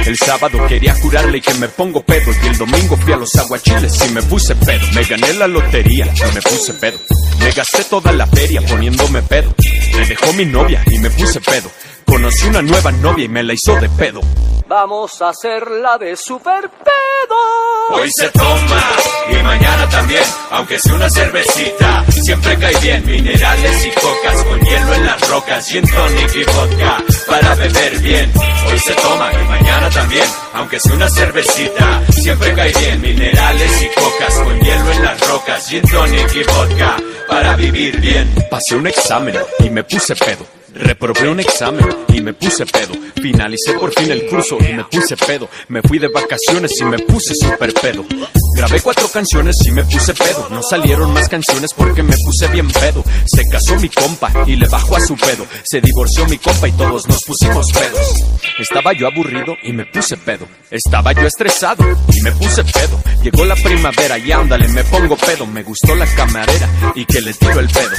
El 0.05 0.17
sábado 0.17 0.67
quería 0.67 1.01
curarle 1.01 1.39
y 1.39 1.41
que 1.41 1.55
me 1.55 1.69
pongo 1.69 2.03
pedo. 2.03 2.33
Y 2.43 2.49
el 2.49 2.59
domingo 2.59 2.97
fui 2.97 3.13
a 3.13 3.17
los 3.17 3.33
aguachiles 3.37 4.09
y 4.09 4.13
me 4.13 4.23
puse 4.23 4.57
pedo. 4.57 4.85
Me 4.93 5.05
gané 5.05 5.35
la 5.35 5.47
lotería 5.47 6.07
y 6.07 6.35
me 6.35 6.43
puse 6.43 6.75
pedo. 6.75 6.99
Me 7.45 7.51
gasté 7.53 7.85
toda 7.85 8.11
la 8.11 8.27
feria 8.27 8.63
poniéndome 8.63 9.21
pedo. 9.21 9.55
Me 9.95 10.07
dejó 10.07 10.33
mi 10.33 10.47
novia 10.47 10.83
y 10.91 10.99
me 10.99 11.11
puse 11.11 11.43
pedo. 11.43 11.71
Conocí 12.15 12.47
una 12.47 12.63
nueva 12.63 12.93
novia 12.93 13.25
y 13.25 13.29
me 13.29 13.43
la 13.43 13.55
hizo 13.55 13.75
de 13.81 13.89
pedo. 13.89 14.21
Vamos 14.69 15.21
a 15.21 15.31
hacerla 15.31 15.99
de 15.99 16.15
super 16.15 16.71
pedo. 16.71 17.37
Hoy 17.91 18.09
se 18.15 18.29
toma 18.29 18.83
y 19.33 19.43
mañana 19.43 19.89
también, 19.89 20.23
aunque 20.53 20.79
sea 20.79 20.95
una 20.95 21.11
cervecita, 21.11 22.05
siempre 22.11 22.57
cae 22.57 22.79
bien. 22.81 23.05
Minerales 23.05 23.87
y 23.87 23.91
cocas 23.91 24.45
con 24.45 24.61
hielo 24.61 24.95
en 24.95 25.07
las 25.07 25.29
rocas, 25.29 25.67
gin 25.67 25.85
tonic 25.85 26.37
y 26.37 26.45
vodka 26.45 27.03
para 27.27 27.55
beber 27.57 27.99
bien. 27.99 28.33
Hoy 28.69 28.79
se 28.79 28.95
toma 28.95 29.33
y 29.33 29.49
mañana 29.49 29.91
también, 29.91 30.29
aunque 30.55 30.79
sea 30.79 30.95
una 30.95 31.11
cervecita, 31.11 32.03
siempre 32.13 32.55
cae 32.55 32.73
bien. 32.79 33.01
Minerales 33.01 33.83
y 33.83 34.01
cocas 34.01 34.35
con 34.39 34.61
hielo 34.61 34.93
en 34.93 35.03
las 35.03 35.29
rocas, 35.29 35.69
gin 35.69 35.83
tonic 35.83 36.33
y 36.33 36.45
vodka 36.45 36.97
para 37.27 37.57
vivir 37.57 38.01
bien. 38.01 38.33
Pasé 38.49 38.77
un 38.77 38.87
examen 38.87 39.35
y 39.59 39.69
me 39.69 39.83
puse 39.83 40.15
pedo. 40.15 40.47
Reprobé 40.75 41.29
un 41.29 41.39
examen 41.39 41.87
y 42.09 42.21
me 42.21 42.35
puse 42.35 42.67
pedo. 42.67 42.95
Finalicé 43.15 43.75
por 43.75 43.93
fin 43.93 44.11
el 44.11 44.27
curso 44.27 44.59
y 44.59 44.73
me 44.73 44.85
puse 44.85 45.17
pedo. 45.17 45.49
Me 45.69 45.81
fui 45.83 46.01
de 46.01 46.09
vacaciones 46.09 46.73
y 46.81 46.85
me 46.85 46.99
puse 46.99 47.33
super 47.35 47.73
pedo. 47.75 48.05
Grabé 48.57 48.81
cuatro 48.81 49.09
canciones 49.09 49.57
y 49.65 49.71
me 49.71 49.85
puse 49.85 50.13
pedo. 50.15 50.49
No 50.51 50.63
salieron 50.63 51.13
más 51.13 51.29
canciones 51.29 51.73
porque 51.75 52.03
me 52.03 52.17
puse 52.17 52.49
bien 52.49 52.69
pedo. 52.69 53.05
Se 53.27 53.45
casó 53.49 53.77
mi 53.77 53.89
compa 53.89 54.33
y 54.47 54.57
le 54.57 54.67
bajó 54.67 54.97
a 54.97 55.01
su 55.01 55.17
pedo. 55.17 55.47
Se 55.65 55.81
divorció 55.81 56.27
mi 56.27 56.39
compa 56.39 56.67
y 56.67 56.73
todos 56.73 57.07
nos 57.07 57.23
pusimos 57.23 57.71
pedos. 57.73 58.25
Estaba 58.59 58.93
yo 58.93 59.07
aburrido 59.07 59.57
y 59.63 59.73
me 59.73 59.87
puse 59.87 60.17
pedo. 60.17 60.49
Estaba 60.71 61.13
yo 61.13 61.27
estresado 61.27 61.85
y 62.13 62.21
me 62.23 62.33
puse 62.33 62.65
pedo. 62.65 63.01
Llegó 63.23 63.45
la 63.45 63.55
primavera 63.55 64.19
y 64.19 64.33
ándale, 64.33 64.67
me 64.69 64.83
pongo 64.85 65.17
pedo. 65.17 65.47
Me 65.47 65.63
gustó 65.63 65.95
la 65.95 66.07
camarera 66.15 66.69
y 66.97 67.05
que 67.05 67.21
le 67.21 67.33
tiro 67.33 67.61
el 67.61 67.69
pedo. 67.69 67.91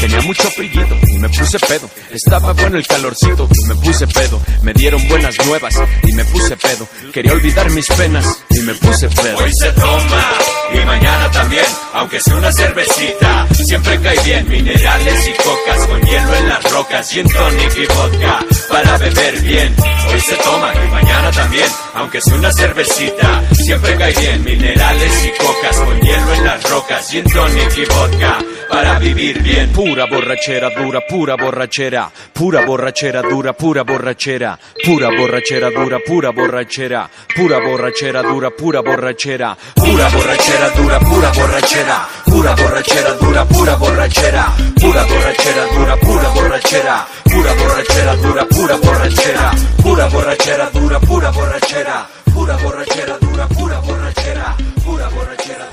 Tenía 0.00 0.20
mucho 0.22 0.48
apellido 0.48 0.96
y 1.08 1.18
me 1.18 1.28
puse 1.28 1.58
pedo. 1.58 1.88
Estaba 2.10 2.52
bueno 2.52 2.78
el 2.78 2.86
calorcito, 2.86 3.48
me 3.68 3.74
puse 3.76 4.06
pedo. 4.06 4.40
Me 4.62 4.72
dieron 4.72 5.06
buenas 5.08 5.34
nuevas 5.46 5.74
y 6.02 6.12
me 6.12 6.24
puse 6.24 6.56
pedo. 6.56 6.88
Quería 7.12 7.32
olvidar 7.32 7.70
mis 7.70 7.86
penas 7.88 8.44
y 8.50 8.60
me 8.60 8.74
puse 8.74 9.08
pedo. 9.08 9.38
Hoy 9.38 9.52
se 9.52 9.72
toma 9.72 10.24
y 10.72 10.84
mañana 10.84 11.30
también, 11.30 11.64
aunque 11.94 12.20
sea 12.20 12.36
una 12.36 12.52
cervecita. 12.52 13.46
Siempre 13.52 14.00
cae 14.00 14.18
bien, 14.24 14.48
minerales 14.48 15.28
y 15.28 15.32
cocas 15.42 15.86
con 15.86 16.00
hielo 16.02 16.34
en 16.36 16.48
las 16.48 16.72
rocas, 16.72 17.10
gin 17.10 17.28
tonic 17.28 17.76
y 17.76 17.86
vodka 17.86 18.38
para 18.68 18.98
beber 18.98 19.40
bien. 19.40 19.74
Hoy 20.12 20.20
se 20.20 20.36
toma 20.36 20.72
y 20.74 20.90
mañana 20.90 21.30
también, 21.32 21.68
aunque 21.94 22.20
sea 22.20 22.34
una 22.36 22.52
cervecita. 22.52 23.42
Siempre 23.52 23.96
cae 23.96 24.14
bien, 24.14 24.44
minerales 24.44 25.24
y 25.24 25.42
cocas 25.42 25.76
con 25.80 26.00
hielo 26.00 26.34
en 26.34 26.44
las 26.44 26.70
rocas, 26.70 27.08
gin 27.10 27.24
tonic 27.24 27.78
y 27.78 27.84
vodka 27.84 28.38
para 28.68 28.98
vivir 28.98 29.42
bien. 29.42 29.70
Pura 29.72 30.06
borrachera 30.06 30.70
dura, 30.70 31.00
pura 31.08 31.36
borrachera 31.36 31.95
borracera, 31.96 32.10
pura 32.32 32.64
borracera 32.64 33.22
dura, 33.22 33.52
pura 33.54 33.82
borracera, 33.82 34.58
pura 34.84 35.08
borracera 35.08 35.70
dura, 35.70 35.98
pura 36.00 36.30
borracera, 36.32 37.08
pura 37.24 37.58
borracera 37.60 38.22
dura, 38.22 38.50
pura 38.50 38.82
borracera, 38.82 39.56
pura 39.74 40.08
borracera 40.10 40.70
dura, 40.76 40.98
pura 40.98 41.30
borracera, 41.32 42.08
pura 42.24 42.54
borracera 42.54 43.14
dura, 43.18 43.46
pura 43.46 43.76
borracera, 43.76 44.54
pura 44.78 45.04
borracera 45.04 45.66
dura, 45.72 45.96
pura 45.96 46.28
borracera, 46.28 47.06
pura 47.24 47.54
borracera 47.54 48.16
dura, 48.16 48.44
pura 48.46 48.76
borracera, 48.76 49.50
pura 49.82 50.06
borracera 50.08 50.70
dura, 50.72 51.00
pura 51.00 51.30
borracera, 51.30 52.08
pura 52.32 52.56
borracera 52.56 53.18
dura, 53.18 53.46
pura 53.48 53.80
borracera, 53.80 54.56
pura 54.84 55.08
borracera 55.08 55.65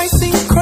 might 0.00 0.08
seem 0.18 0.32
crazy. 0.48 0.59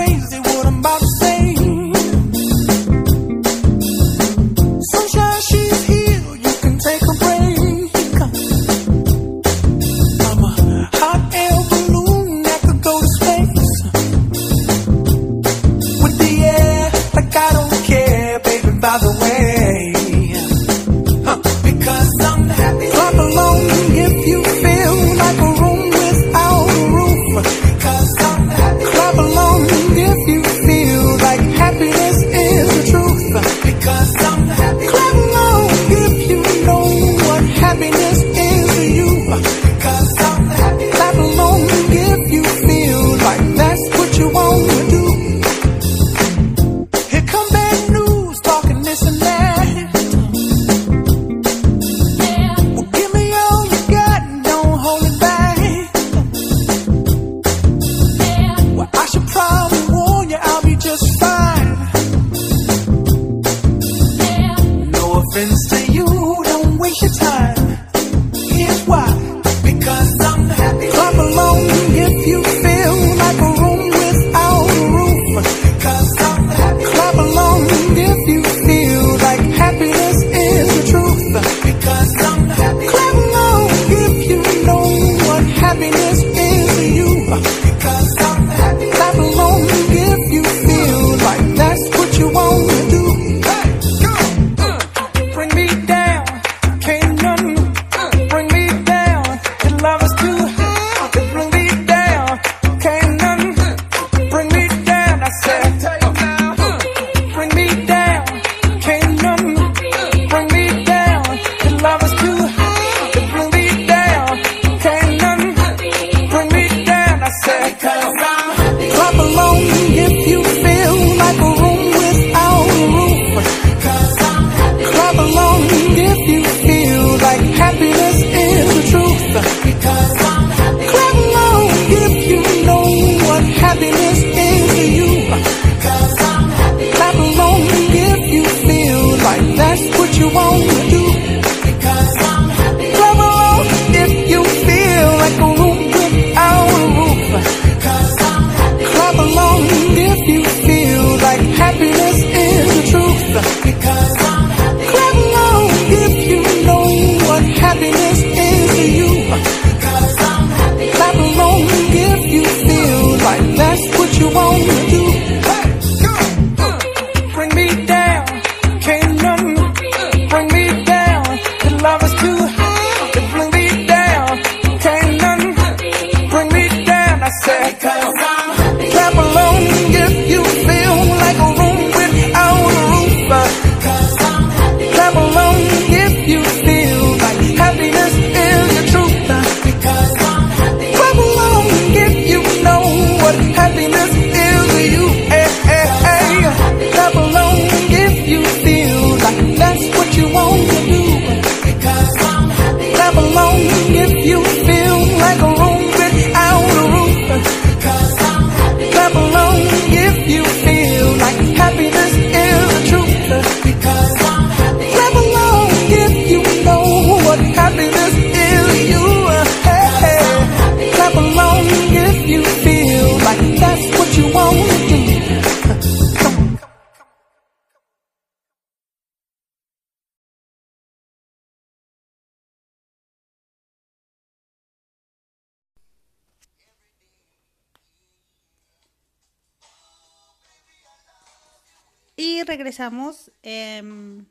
Regresamos. 242.49 243.30
Em, 243.43 244.26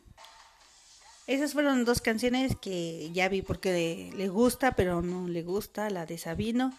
esas 1.28 1.54
fueron 1.54 1.86
dos 1.86 2.02
canciones 2.02 2.56
que 2.62 3.10
ya 3.14 3.30
vi 3.30 3.42
porque 3.42 4.12
le 4.16 4.28
gusta, 4.28 4.74
pero 4.74 5.02
no 5.02 5.28
le 5.28 5.44
gusta, 5.44 5.90
la 5.90 6.06
de 6.06 6.18
Sabino. 6.18 6.78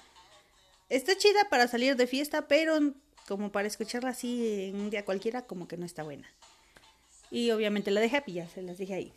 Está 0.91 1.17
chida 1.17 1.49
para 1.49 1.69
salir 1.69 1.97
de 1.97 2.07
fiesta, 2.07 2.49
pero 2.49 2.79
como 3.27 3.53
para 3.53 3.69
escucharla 3.69 4.11
así 4.11 4.69
en 4.69 4.81
un 4.81 4.91
día 4.91 5.05
cualquiera, 5.05 5.43
como 5.43 5.69
que 5.69 5.77
no 5.77 5.87
está 5.87 6.03
buena. 6.03 6.29
Y 7.31 7.51
obviamente 7.51 7.91
la 7.91 8.01
de 8.01 8.15
Happy, 8.15 8.35
ya 8.35 8.49
se 8.49 8.63
las 8.63 8.79
dije 8.79 8.95
ahí. 8.95 9.13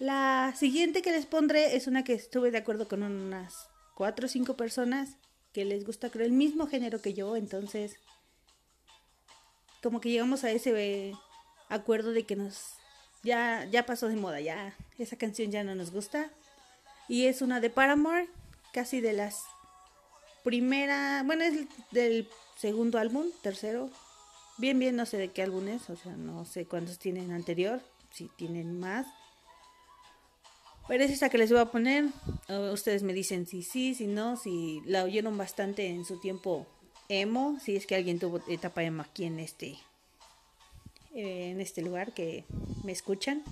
La 0.00 0.52
siguiente 0.56 1.00
que 1.00 1.12
les 1.12 1.26
pondré 1.26 1.76
es 1.76 1.86
una 1.86 2.02
que 2.02 2.14
estuve 2.14 2.50
de 2.50 2.58
acuerdo 2.58 2.88
con 2.88 3.04
unas 3.04 3.68
cuatro 3.94 4.26
o 4.26 4.28
cinco 4.28 4.56
personas 4.56 5.16
que 5.52 5.64
les 5.64 5.84
gusta, 5.86 6.10
creo, 6.10 6.26
el 6.26 6.32
mismo 6.32 6.66
género 6.66 7.00
que 7.00 7.14
yo, 7.14 7.36
entonces 7.36 7.96
como 9.84 10.00
que 10.00 10.08
llegamos 10.08 10.44
a 10.44 10.50
ese 10.50 11.12
acuerdo 11.68 12.12
de 12.12 12.24
que 12.24 12.36
nos 12.36 12.76
ya 13.22 13.68
ya 13.70 13.84
pasó 13.84 14.08
de 14.08 14.16
moda, 14.16 14.40
ya 14.40 14.74
esa 14.98 15.16
canción 15.16 15.50
ya 15.50 15.62
no 15.62 15.74
nos 15.74 15.92
gusta 15.92 16.30
y 17.06 17.26
es 17.26 17.42
una 17.42 17.60
de 17.60 17.68
Paramore, 17.68 18.28
casi 18.72 19.02
de 19.02 19.12
las 19.12 19.42
primera, 20.42 21.22
bueno, 21.24 21.44
es 21.44 21.66
del 21.90 22.28
segundo 22.56 22.98
álbum, 22.98 23.26
tercero. 23.42 23.90
Bien, 24.56 24.78
bien, 24.78 24.96
no 24.96 25.04
sé 25.04 25.18
de 25.18 25.32
qué 25.32 25.42
álbum 25.42 25.68
es, 25.68 25.90
o 25.90 25.96
sea, 25.96 26.12
no 26.12 26.44
sé 26.46 26.66
cuántos 26.66 26.98
tienen 26.98 27.32
anterior, 27.32 27.80
si 28.10 28.28
tienen 28.36 28.80
más. 28.80 29.06
Pero 30.88 31.04
es 31.04 31.10
esa 31.10 31.28
que 31.28 31.38
les 31.38 31.50
voy 31.50 31.60
a 31.60 31.66
poner. 31.66 32.06
Ustedes 32.72 33.02
me 33.02 33.12
dicen 33.12 33.46
si 33.46 33.62
sí, 33.62 33.94
si 33.94 34.06
no, 34.06 34.36
si 34.36 34.80
la 34.86 35.04
oyeron 35.04 35.36
bastante 35.36 35.88
en 35.88 36.04
su 36.04 36.20
tiempo 36.20 36.66
emo, 37.08 37.58
si 37.60 37.76
es 37.76 37.86
que 37.86 37.96
alguien 37.96 38.18
tuvo 38.18 38.40
etapa 38.48 38.82
emo 38.82 39.02
aquí 39.02 39.24
en 39.24 39.38
este 39.40 39.78
eh, 41.14 41.50
en 41.50 41.60
este 41.60 41.80
lugar 41.80 42.12
que 42.12 42.44
me 42.82 42.90
escuchan. 42.92 43.42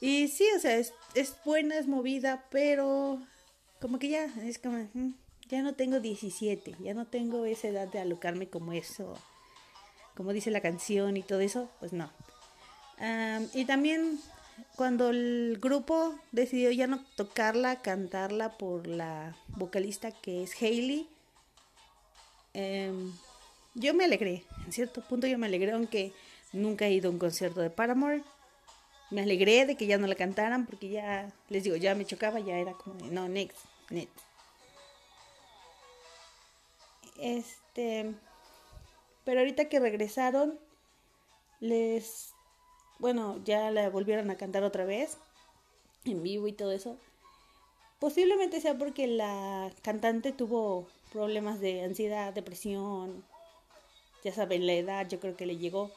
Y 0.00 0.28
sí, 0.28 0.44
o 0.56 0.60
sea, 0.60 0.76
es, 0.76 0.92
es 1.14 1.36
buena, 1.44 1.78
es 1.78 1.86
movida, 1.86 2.44
pero 2.50 3.20
como 3.80 3.98
que 3.98 4.08
ya, 4.08 4.24
es 4.42 4.58
como, 4.58 4.88
mm, 4.92 5.14
ya 5.48 5.62
no 5.62 5.74
tengo 5.74 6.00
17, 6.00 6.76
ya 6.80 6.94
no 6.94 7.06
tengo 7.06 7.44
esa 7.44 7.68
edad 7.68 7.88
de 7.88 8.00
alocarme 8.00 8.48
como 8.48 8.72
eso, 8.72 9.16
como 10.16 10.32
dice 10.32 10.50
la 10.50 10.60
canción 10.60 11.16
y 11.16 11.22
todo 11.22 11.40
eso, 11.40 11.70
pues 11.78 11.92
no. 11.92 12.10
Y 13.54 13.64
también 13.66 14.18
cuando 14.74 15.10
el 15.10 15.58
grupo 15.60 16.18
decidió 16.32 16.70
ya 16.72 16.86
no 16.86 17.04
tocarla, 17.14 17.82
cantarla 17.82 18.56
por 18.58 18.86
la 18.86 19.36
vocalista 19.48 20.10
que 20.10 20.42
es 20.42 20.60
Hailey, 20.60 21.08
em, 22.56 23.12
yo 23.74 23.94
me 23.94 24.04
alegré, 24.04 24.44
en 24.64 24.72
cierto 24.72 25.02
punto 25.02 25.26
yo 25.26 25.38
me 25.38 25.46
alegré, 25.46 25.72
aunque 25.72 26.12
nunca 26.52 26.86
he 26.86 26.92
ido 26.92 27.08
a 27.08 27.12
un 27.12 27.18
concierto 27.18 27.60
de 27.60 27.70
Paramore. 27.70 28.22
Me 29.10 29.22
alegré 29.22 29.66
de 29.66 29.76
que 29.76 29.86
ya 29.86 29.98
no 29.98 30.06
la 30.06 30.14
cantaran 30.14 30.66
porque 30.66 30.88
ya, 30.88 31.32
les 31.48 31.62
digo, 31.62 31.76
ya 31.76 31.94
me 31.94 32.06
chocaba, 32.06 32.40
ya 32.40 32.58
era 32.58 32.72
como, 32.72 32.96
de, 32.96 33.10
no, 33.10 33.28
next, 33.28 33.58
next. 33.90 34.18
Este, 37.18 38.14
pero 39.24 39.40
ahorita 39.40 39.68
que 39.68 39.80
regresaron, 39.80 40.58
les, 41.60 42.32
bueno, 42.98 43.40
ya 43.44 43.70
la 43.70 43.88
volvieron 43.90 44.30
a 44.30 44.36
cantar 44.36 44.62
otra 44.62 44.84
vez, 44.84 45.18
en 46.04 46.22
vivo 46.22 46.48
y 46.48 46.52
todo 46.52 46.72
eso. 46.72 46.96
Posiblemente 47.98 48.60
sea 48.60 48.76
porque 48.76 49.06
la 49.06 49.70
cantante 49.82 50.32
tuvo 50.32 50.88
problemas 51.16 51.60
de 51.60 51.82
ansiedad, 51.82 52.34
depresión, 52.34 53.24
ya 54.22 54.34
saben, 54.34 54.66
la 54.66 54.74
edad 54.74 55.08
yo 55.08 55.18
creo 55.18 55.34
que 55.34 55.46
le 55.46 55.56
llegó 55.56 55.90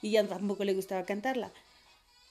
y 0.00 0.12
ya 0.12 0.26
tampoco 0.26 0.64
le 0.64 0.72
gustaba 0.72 1.04
cantarla. 1.04 1.52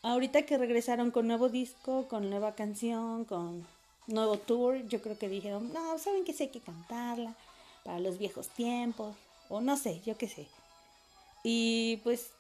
Ahorita 0.02 0.42
que 0.42 0.58
regresaron 0.58 1.12
con 1.12 1.28
nuevo 1.28 1.50
disco, 1.50 2.08
con 2.08 2.32
nueva 2.32 2.56
canción, 2.56 3.24
con 3.26 3.68
nuevo 4.08 4.40
tour, 4.40 4.84
yo 4.88 5.00
creo 5.00 5.20
que 5.20 5.30
dijeron, 5.30 5.72
no, 5.74 6.00
saben 6.00 6.26
que 6.26 6.34
sí 6.34 6.44
hay 6.44 6.50
que 6.50 6.60
cantarla 6.60 7.36
para 7.84 8.00
los 8.00 8.18
viejos 8.18 8.48
tiempos, 8.50 9.16
o 9.48 9.62
no 9.62 9.78
sé, 9.78 10.02
yo 10.04 10.18
qué 10.18 10.28
sé. 10.28 10.48
Y 11.44 11.98
pues 11.98 12.32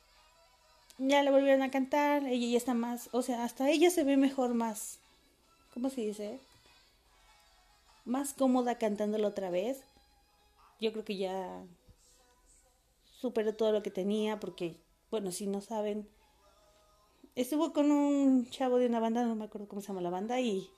ya 0.97 1.21
la 1.21 1.29
volvieron 1.29 1.61
a 1.61 1.69
cantar, 1.69 2.25
ella 2.25 2.47
ya 2.47 2.57
está 2.57 2.73
más, 2.73 3.09
o 3.11 3.21
sea, 3.21 3.43
hasta 3.43 3.69
ella 3.69 3.91
se 3.91 4.03
ve 4.03 4.17
mejor, 4.17 4.55
más, 4.55 4.97
¿cómo 5.71 5.91
se 5.91 6.01
dice? 6.01 6.39
Más 8.05 8.33
cómoda 8.33 8.77
cantándolo 8.77 9.27
otra 9.27 9.49
vez. 9.49 9.83
Yo 10.79 10.91
creo 10.91 11.05
que 11.05 11.17
ya 11.17 11.65
superó 13.23 13.55
todo 13.55 13.71
lo 13.71 13.81
que 13.83 13.91
tenía, 13.91 14.39
porque, 14.39 14.75
bueno, 15.09 15.31
si 15.31 15.47
no 15.47 15.61
saben, 15.61 16.09
estuvo 17.35 17.71
con 17.71 17.91
un 17.91 18.49
chavo 18.49 18.77
de 18.77 18.87
una 18.87 18.99
banda, 18.99 19.23
no 19.23 19.35
me 19.35 19.45
acuerdo 19.45 19.67
cómo 19.67 19.81
se 19.81 19.87
llama 19.87 20.01
la 20.01 20.09
banda, 20.09 20.41
y 20.41 20.69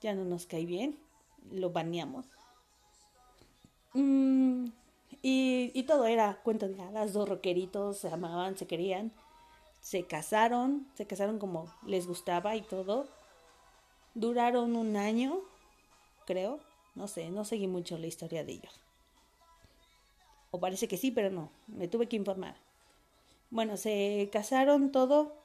ya 0.00 0.14
no 0.14 0.24
nos 0.24 0.46
cae 0.46 0.64
bien, 0.64 0.96
lo 1.50 1.70
baneamos. 1.70 2.26
Mm, 3.94 4.66
y, 5.22 5.72
y 5.74 5.82
todo 5.82 6.06
era 6.06 6.40
cuento 6.44 6.68
de 6.68 6.80
hadas, 6.80 7.12
dos 7.12 7.28
rockeritos, 7.28 7.98
se 7.98 8.08
amaban, 8.08 8.56
se 8.56 8.68
querían, 8.68 9.12
se 9.80 10.04
casaron, 10.04 10.86
se 10.94 11.06
casaron 11.06 11.40
como 11.40 11.72
les 11.84 12.06
gustaba 12.06 12.54
y 12.54 12.62
todo. 12.62 13.08
Duraron 14.14 14.76
un 14.76 14.96
año, 14.96 15.40
creo, 16.26 16.60
no 16.98 17.08
sé, 17.08 17.30
no 17.30 17.44
seguí 17.44 17.68
mucho 17.68 17.96
la 17.96 18.08
historia 18.08 18.44
de 18.44 18.52
ellos. 18.52 18.80
O 20.50 20.58
parece 20.58 20.88
que 20.88 20.96
sí, 20.96 21.10
pero 21.10 21.30
no, 21.30 21.50
me 21.68 21.88
tuve 21.88 22.08
que 22.08 22.16
informar. 22.16 22.56
Bueno, 23.50 23.76
se 23.76 24.28
casaron 24.32 24.90
todo, 24.90 25.36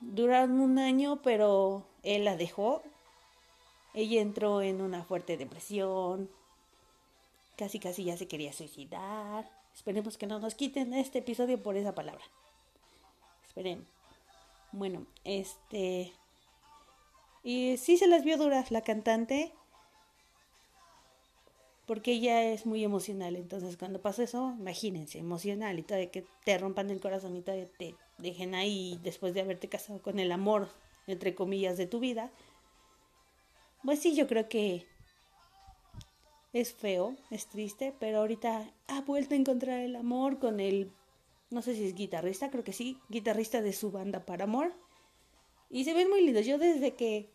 duraron 0.00 0.58
un 0.58 0.78
año, 0.78 1.20
pero 1.22 1.86
él 2.02 2.24
la 2.24 2.36
dejó. 2.36 2.82
Ella 3.94 4.22
entró 4.22 4.62
en 4.62 4.80
una 4.80 5.04
fuerte 5.04 5.36
depresión, 5.36 6.30
casi 7.56 7.78
casi 7.78 8.04
ya 8.04 8.16
se 8.16 8.26
quería 8.26 8.54
suicidar. 8.54 9.50
Esperemos 9.74 10.16
que 10.16 10.26
no 10.26 10.38
nos 10.38 10.54
quiten 10.54 10.94
este 10.94 11.18
episodio 11.18 11.62
por 11.62 11.76
esa 11.76 11.94
palabra. 11.94 12.24
Esperen. 13.46 13.86
Bueno, 14.72 15.06
este... 15.24 16.12
Y 17.44 17.76
sí 17.76 17.98
se 17.98 18.06
las 18.06 18.24
vio 18.24 18.38
duras 18.38 18.70
la 18.70 18.82
cantante, 18.82 19.52
porque 21.92 22.12
ella 22.12 22.42
es 22.42 22.64
muy 22.64 22.82
emocional. 22.82 23.36
Entonces, 23.36 23.76
cuando 23.76 24.00
pasa 24.00 24.22
eso, 24.22 24.54
imagínense, 24.58 25.18
emocional 25.18 25.78
y 25.78 25.82
todavía 25.82 26.10
que 26.10 26.24
te 26.42 26.56
rompan 26.56 26.88
el 26.88 27.02
corazón 27.02 27.36
y 27.36 27.42
todavía 27.42 27.68
te 27.76 27.94
dejen 28.16 28.54
ahí 28.54 28.98
después 29.02 29.34
de 29.34 29.42
haberte 29.42 29.68
casado 29.68 30.00
con 30.00 30.18
el 30.18 30.32
amor, 30.32 30.70
entre 31.06 31.34
comillas, 31.34 31.76
de 31.76 31.86
tu 31.86 32.00
vida. 32.00 32.32
Pues 33.84 33.98
sí, 33.98 34.16
yo 34.16 34.26
creo 34.26 34.48
que 34.48 34.86
es 36.54 36.72
feo, 36.72 37.14
es 37.30 37.46
triste, 37.48 37.94
pero 38.00 38.20
ahorita 38.20 38.72
ha 38.86 39.00
vuelto 39.02 39.34
a 39.34 39.36
encontrar 39.36 39.80
el 39.80 39.94
amor 39.94 40.38
con 40.38 40.60
el, 40.60 40.90
no 41.50 41.60
sé 41.60 41.74
si 41.74 41.84
es 41.84 41.94
guitarrista, 41.94 42.50
creo 42.50 42.64
que 42.64 42.72
sí, 42.72 42.96
guitarrista 43.10 43.60
de 43.60 43.74
su 43.74 43.90
banda 43.90 44.24
Paramore. 44.24 44.72
Y 45.68 45.84
se 45.84 45.92
ven 45.92 46.08
muy 46.08 46.22
lindos. 46.22 46.46
Yo 46.46 46.56
desde 46.56 46.94
que 46.94 47.28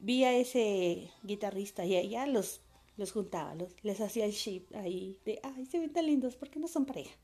vi 0.00 0.24
a 0.24 0.32
ese 0.32 1.08
guitarrista 1.22 1.84
y 1.84 1.94
a 1.94 2.00
ella, 2.00 2.26
los 2.26 2.62
los 2.96 3.12
juntaba, 3.12 3.54
los, 3.54 3.74
les 3.82 4.00
hacía 4.00 4.24
el 4.24 4.32
ship 4.32 4.66
ahí 4.74 5.18
de, 5.24 5.40
ay, 5.42 5.66
se 5.66 5.78
ven 5.78 5.92
tan 5.92 6.06
lindos, 6.06 6.36
¿por 6.36 6.50
qué 6.50 6.60
no 6.60 6.68
son 6.68 6.86
pareja? 6.86 7.16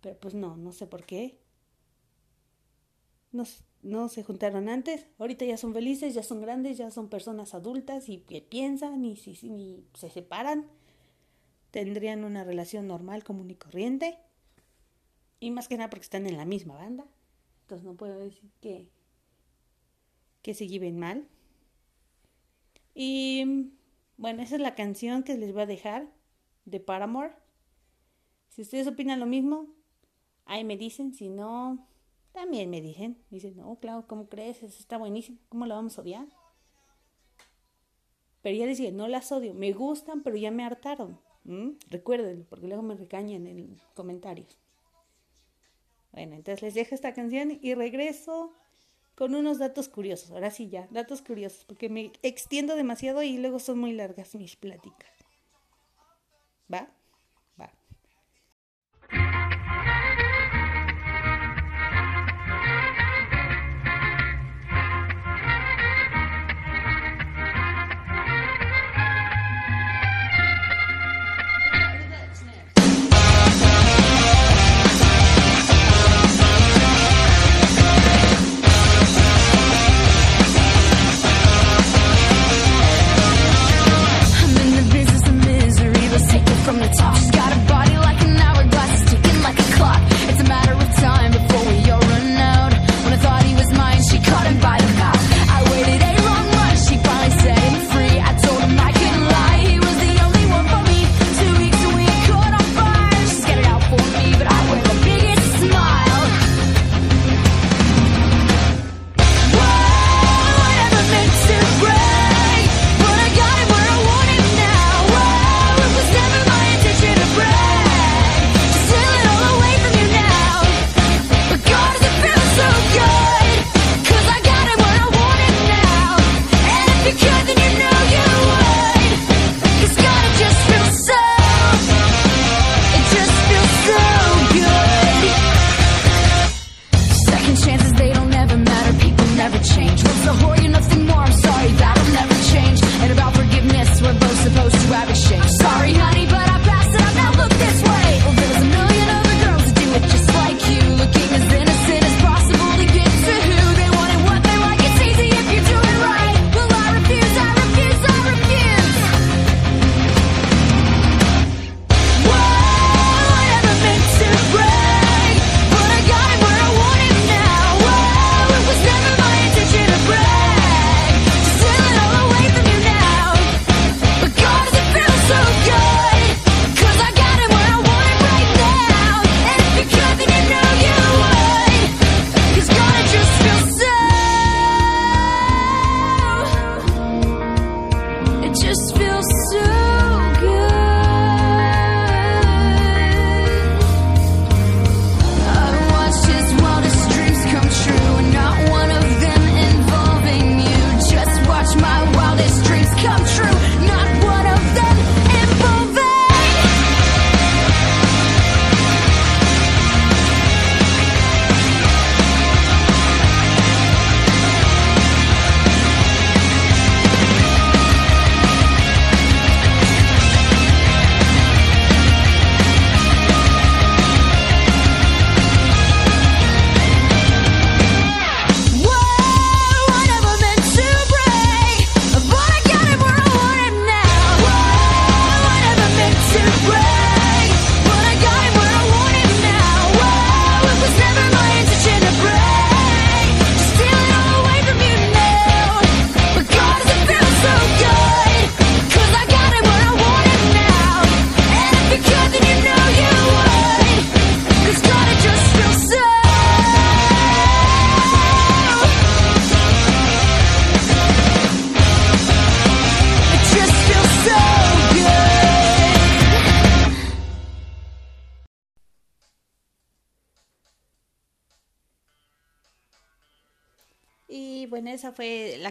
Pero 0.00 0.18
pues 0.18 0.34
no, 0.34 0.56
no 0.56 0.72
sé 0.72 0.86
por 0.86 1.04
qué. 1.04 1.38
No, 3.32 3.44
no 3.82 4.08
se 4.08 4.22
juntaron 4.22 4.68
antes, 4.68 5.06
ahorita 5.18 5.44
ya 5.44 5.56
son 5.56 5.72
felices, 5.72 6.14
ya 6.14 6.22
son 6.22 6.40
grandes, 6.40 6.78
ya 6.78 6.90
son 6.90 7.08
personas 7.08 7.54
adultas 7.54 8.08
y 8.08 8.18
que 8.18 8.42
piensan 8.42 9.04
y 9.04 9.16
si, 9.16 9.34
si 9.36 9.84
se 9.94 10.10
separan, 10.10 10.66
tendrían 11.70 12.24
una 12.24 12.44
relación 12.44 12.86
normal, 12.86 13.24
común 13.24 13.50
y 13.50 13.54
corriente. 13.54 14.18
Y 15.38 15.50
más 15.50 15.68
que 15.68 15.76
nada 15.76 15.88
porque 15.88 16.04
están 16.04 16.26
en 16.26 16.36
la 16.36 16.44
misma 16.44 16.74
banda. 16.74 17.06
Entonces 17.62 17.86
no 17.86 17.94
puedo 17.94 18.18
decir 18.18 18.50
que, 18.60 18.90
que 20.42 20.54
se 20.54 20.68
lleven 20.68 20.98
mal. 20.98 21.28
Y 22.94 23.70
bueno, 24.20 24.42
esa 24.42 24.56
es 24.56 24.60
la 24.60 24.74
canción 24.74 25.22
que 25.22 25.38
les 25.38 25.54
voy 25.54 25.62
a 25.62 25.66
dejar 25.66 26.06
de 26.66 26.78
Paramore. 26.78 27.32
Si 28.50 28.60
ustedes 28.60 28.86
opinan 28.86 29.18
lo 29.18 29.24
mismo, 29.24 29.66
ahí 30.44 30.62
me 30.62 30.76
dicen. 30.76 31.14
Si 31.14 31.30
no, 31.30 31.88
también 32.32 32.68
me 32.68 32.82
dicen. 32.82 33.16
Dicen, 33.30 33.56
no, 33.56 33.78
claro, 33.80 34.06
¿cómo 34.06 34.28
crees? 34.28 34.62
Está 34.62 34.98
buenísimo. 34.98 35.38
¿Cómo 35.48 35.64
la 35.64 35.74
vamos 35.74 35.96
a 35.96 36.02
odiar? 36.02 36.26
Pero 38.42 38.58
ya 38.58 38.66
les 38.66 38.76
dije, 38.76 38.92
no 38.92 39.08
las 39.08 39.32
odio. 39.32 39.54
Me 39.54 39.72
gustan, 39.72 40.22
pero 40.22 40.36
ya 40.36 40.50
me 40.50 40.64
hartaron. 40.64 41.18
¿Mm? 41.44 41.70
Recuérdenlo, 41.88 42.44
porque 42.44 42.66
luego 42.66 42.82
me 42.82 42.96
recañan 42.96 43.46
en 43.46 43.80
comentarios. 43.94 44.58
Bueno, 46.12 46.36
entonces 46.36 46.60
les 46.60 46.74
dejo 46.74 46.94
esta 46.94 47.14
canción 47.14 47.58
y 47.62 47.72
regreso 47.72 48.52
con 49.20 49.34
unos 49.34 49.58
datos 49.58 49.90
curiosos. 49.90 50.30
Ahora 50.30 50.50
sí 50.50 50.70
ya, 50.70 50.88
datos 50.90 51.20
curiosos, 51.20 51.66
porque 51.66 51.90
me 51.90 52.10
extiendo 52.22 52.74
demasiado 52.74 53.22
y 53.22 53.36
luego 53.36 53.58
son 53.58 53.78
muy 53.78 53.92
largas 53.92 54.34
mis 54.34 54.56
pláticas. 54.56 55.10
¿Va? 56.72 56.88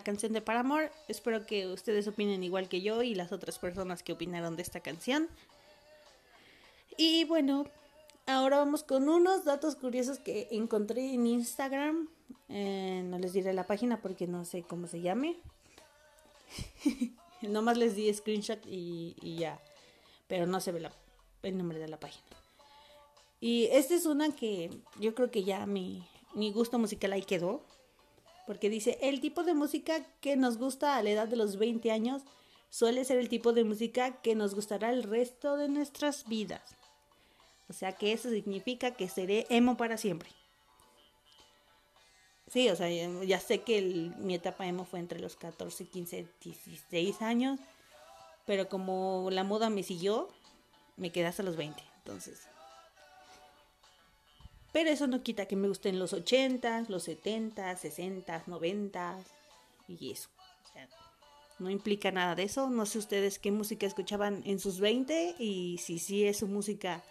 Canción 0.09 0.33
de 0.33 0.41
Paramore. 0.41 0.89
Espero 1.07 1.45
que 1.45 1.67
ustedes 1.67 2.07
opinen 2.07 2.43
igual 2.43 2.67
que 2.67 2.81
yo 2.81 3.03
y 3.03 3.13
las 3.13 3.31
otras 3.31 3.59
personas 3.59 4.01
que 4.01 4.11
opinaron 4.11 4.55
de 4.55 4.63
esta 4.63 4.79
canción. 4.79 5.29
Y 6.97 7.25
bueno, 7.25 7.67
ahora 8.25 8.57
vamos 8.57 8.81
con 8.81 9.07
unos 9.07 9.45
datos 9.45 9.75
curiosos 9.75 10.17
que 10.17 10.47
encontré 10.49 11.13
en 11.13 11.27
Instagram. 11.27 12.09
Eh, 12.47 13.03
no 13.05 13.19
les 13.19 13.33
diré 13.33 13.53
la 13.53 13.67
página 13.67 14.01
porque 14.01 14.25
no 14.25 14.45
sé 14.45 14.63
cómo 14.63 14.87
se 14.87 14.99
llame. 14.99 15.37
Nomás 17.43 17.77
les 17.77 17.95
di 17.95 18.11
screenshot 18.11 18.65
y, 18.65 19.13
ya. 19.37 19.61
Pero 20.27 20.47
no 20.47 20.59
se 20.59 20.71
ve 20.71 20.89
el 21.43 21.55
nombre 21.55 21.77
de 21.77 21.87
la 21.87 21.99
página. 21.99 22.25
Y 23.39 23.65
esta 23.65 23.93
es 23.93 24.07
una 24.07 24.35
que 24.35 24.71
yo 24.99 25.13
creo 25.13 25.29
que 25.29 25.43
ya 25.43 25.67
mi, 25.67 26.03
mi 26.33 26.51
gusto 26.51 26.79
musical 26.79 27.13
ahí 27.13 27.21
quedó. 27.21 27.61
Porque 28.49 28.71
dice, 28.71 28.97
el 29.03 29.21
tipo 29.21 29.43
de 29.43 29.53
música 29.53 30.03
que 30.21 30.35
nos 30.35 30.57
gusta 30.57 30.97
a 30.97 31.03
la 31.03 31.11
edad 31.11 31.27
de 31.27 31.35
los 31.35 31.57
20 31.57 31.91
años 31.91 32.23
suele 32.71 33.05
ser 33.05 33.19
el 33.19 33.29
tipo 33.29 33.53
de 33.53 33.63
música 33.63 34.23
que 34.23 34.33
nos 34.33 34.55
gustará 34.55 34.89
el 34.89 35.03
resto 35.03 35.55
de 35.55 35.69
nuestras 35.69 36.27
vidas. 36.27 36.63
O 37.69 37.73
sea 37.73 37.91
que 37.91 38.11
eso 38.11 38.31
significa 38.31 38.89
que 38.95 39.07
seré 39.07 39.45
emo 39.51 39.77
para 39.77 39.97
siempre. 39.97 40.29
Sí, 42.47 42.67
o 42.69 42.75
sea, 42.75 42.89
ya- 43.23 43.39
sé 43.39 43.61
que 43.61 43.77
el- 43.77 44.15
mi 44.17 44.33
etapa 44.33 44.65
emo 44.65 44.83
fue 44.83 44.97
entre 44.97 45.19
los 45.19 45.35
14, 45.35 45.85
15, 45.85 46.27
16 46.43 47.21
años. 47.21 47.59
Pero 48.47 48.67
como 48.67 49.29
la 49.31 49.43
moda 49.43 49.69
me 49.69 49.83
siguió, 49.83 50.27
me 50.97 51.11
quedé 51.11 51.27
hasta 51.27 51.43
los 51.43 51.55
20. 51.55 51.83
Entonces, 51.99 52.47
pero 54.71 54.89
eso 54.89 55.07
no 55.07 55.23
quita 55.23 55.47
que 55.47 55.55
me 55.55 55.67
gusten 55.67 55.99
los 55.99 56.13
80, 56.13 56.85
los 56.89 57.03
70, 57.03 57.75
60, 57.75 58.43
90 58.45 59.19
y 59.87 60.11
eso. 60.11 60.29
No 61.57 61.69
implica 61.69 62.11
nada 62.11 62.35
de 62.35 62.43
eso. 62.43 62.69
No 62.69 62.85
sé 62.85 62.99
ustedes 62.99 63.37
qué 63.37 63.51
música 63.51 63.85
escuchaban 63.85 64.41
en 64.45 64.59
sus 64.59 64.79
20 64.79 65.35
y 65.39 65.77
si 65.79 65.99
sí 65.99 66.25
es 66.25 66.37
su 66.37 66.47
música 66.47 67.03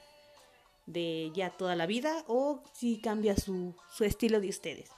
de 0.86 1.30
ya 1.34 1.50
toda 1.50 1.76
la 1.76 1.84
vida 1.84 2.24
o 2.28 2.62
si 2.72 2.98
cambia 2.98 3.36
su, 3.36 3.74
su 3.94 4.04
estilo 4.04 4.40
de 4.40 4.48
ustedes. 4.48 4.90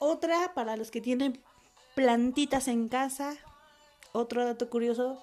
Otra 0.00 0.54
para 0.54 0.76
los 0.76 0.90
que 0.90 1.00
tienen 1.00 1.40
plantitas 1.94 2.66
en 2.66 2.88
casa. 2.88 3.36
Otro 4.12 4.44
dato 4.44 4.68
curioso 4.68 5.22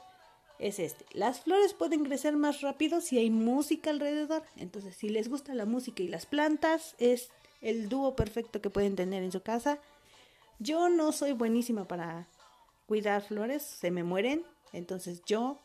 es 0.61 0.77
este. 0.77 1.05
Las 1.11 1.41
flores 1.41 1.73
pueden 1.73 2.05
crecer 2.05 2.37
más 2.37 2.61
rápido 2.61 3.01
si 3.01 3.17
hay 3.17 3.31
música 3.31 3.89
alrededor. 3.89 4.43
Entonces, 4.55 4.95
si 4.95 5.09
les 5.09 5.27
gusta 5.27 5.55
la 5.55 5.65
música 5.65 6.03
y 6.03 6.07
las 6.07 6.27
plantas, 6.27 6.95
es 6.99 7.31
el 7.61 7.89
dúo 7.89 8.15
perfecto 8.15 8.61
que 8.61 8.69
pueden 8.69 8.95
tener 8.95 9.23
en 9.23 9.31
su 9.31 9.41
casa. 9.41 9.79
Yo 10.59 10.87
no 10.87 11.11
soy 11.11 11.31
buenísima 11.31 11.87
para 11.87 12.27
cuidar 12.85 13.23
flores, 13.23 13.63
se 13.63 13.89
me 13.89 14.03
mueren. 14.03 14.45
Entonces, 14.71 15.23
yo 15.25 15.59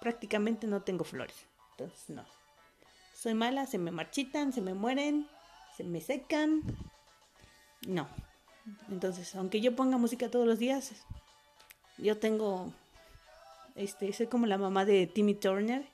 prácticamente 0.00 0.66
no 0.66 0.82
tengo 0.82 1.04
flores. 1.04 1.36
Entonces, 1.70 2.10
no. 2.10 2.24
Soy 3.14 3.34
mala, 3.34 3.66
se 3.66 3.78
me 3.78 3.92
marchitan, 3.92 4.52
se 4.52 4.62
me 4.62 4.74
mueren, 4.74 5.28
se 5.76 5.84
me 5.84 6.00
secan. 6.00 6.62
No. 7.86 8.08
Entonces, 8.88 9.32
aunque 9.36 9.60
yo 9.60 9.76
ponga 9.76 9.96
música 9.96 10.28
todos 10.28 10.46
los 10.46 10.58
días, 10.58 10.92
yo 11.98 12.18
tengo 12.18 12.72
este, 13.74 14.12
soy 14.12 14.26
como 14.26 14.46
la 14.46 14.58
mamá 14.58 14.84
de 14.84 15.06
Timmy 15.06 15.34
Turner, 15.34 15.86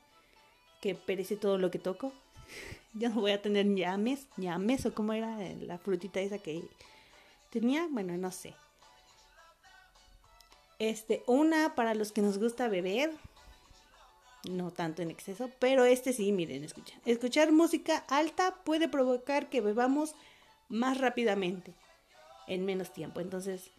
que 0.81 0.95
perece 0.95 1.37
todo 1.37 1.59
lo 1.59 1.71
que 1.71 1.79
toco. 1.79 2.13
Yo 2.95 3.09
no 3.11 3.21
voy 3.21 3.33
a 3.33 3.43
tener 3.43 3.67
ñames, 3.67 4.27
ñames 4.37 4.87
o 4.87 4.95
cómo 4.95 5.13
era 5.13 5.43
eh, 5.45 5.57
la 5.63 5.79
frutita 5.79 6.21
esa 6.21 6.39
que 6.39 6.63
tenía, 7.51 7.87
bueno, 7.91 8.17
no 8.17 8.31
sé. 8.31 8.55
Este, 10.79 11.23
una 11.27 11.75
para 11.75 11.95
los 11.95 12.13
que 12.13 12.23
nos 12.23 12.39
gusta 12.39 12.69
beber, 12.69 13.11
no 14.45 14.71
tanto 14.71 15.03
en 15.03 15.11
exceso, 15.11 15.51
pero 15.59 15.85
este 15.85 16.13
sí, 16.13 16.33
miren, 16.33 16.65
escuchen. 16.65 17.01
Escuchar 17.05 17.53
música 17.53 18.05
alta 18.09 18.57
puede 18.65 18.89
provocar 18.89 19.49
que 19.49 19.61
bebamos 19.61 20.15
más 20.69 20.99
rápidamente, 20.99 21.75
en 22.47 22.65
menos 22.65 22.93
tiempo. 22.93 23.21
Entonces, 23.21 23.71